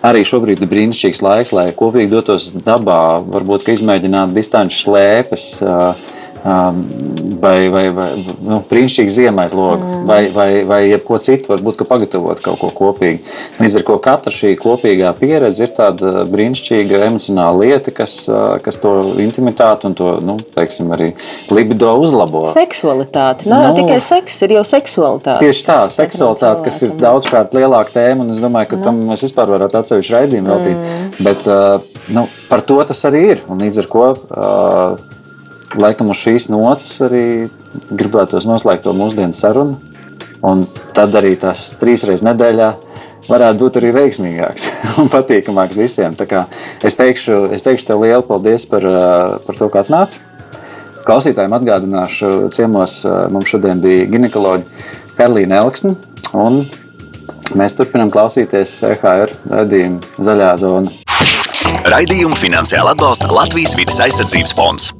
[0.05, 5.47] Arī šobrīd ir brīnišķīgs laiks, lai kopīgi dotos dabā, varbūt izmēģinātu distanču slēpes
[7.41, 8.07] vai, vai, vai
[8.45, 10.05] nu, brīnišķīgi ziemaizlogu, mm.
[10.09, 13.21] vai, vai, vai jebko citu, varbūt pagatavot kaut ko kopīgi.
[13.61, 18.19] Līdz ar to katra šī kopīgā pieredze ir tāda brīnišķīga emocionāla lieta, kas,
[18.65, 18.93] kas to
[19.23, 21.11] intimitāti un to nu, teiksim, arī
[21.53, 22.45] libido uzlabo.
[22.51, 23.49] Seksualitāte.
[23.49, 25.41] Nav nu, jau tikai seks, ir jau seksualitāte.
[25.45, 28.87] Tieši tā, seksualitāte, kas ir daudzkārt lielāka tēma, un es domāju, ka nu.
[28.87, 30.79] tam mēs vispār varētu atsevišķu raidījumu veltīt.
[30.79, 31.13] Mm.
[31.27, 31.51] Bet
[32.13, 33.45] nu, par to tas arī ir.
[33.51, 35.16] Un līdz ar to
[35.75, 37.49] laikam uz šīs nots arī
[37.91, 39.77] gribētos noslēgt to mūsdienu sarunu.
[40.45, 42.69] Un tad arī tas trīs reizes nedēļā
[43.27, 44.69] varētu būt arī veiksmīgāks
[45.01, 46.15] un patīkamāks visiem.
[46.85, 48.85] Es teikšu, es teikšu tev lielu paldies par,
[49.47, 50.21] par to, ka atnāci.
[51.07, 52.99] Klausītājiem atgādināšu, ciemos
[53.31, 55.95] mums šodien bija ginekoloģija Karlīna Elksne.
[57.57, 60.91] Mēs turpinām klausīties EHR raidījumu Zaļā zona.
[61.87, 64.91] Raidījumu finansiāli atbalsta Latvijas vidas aizsardzības fonds.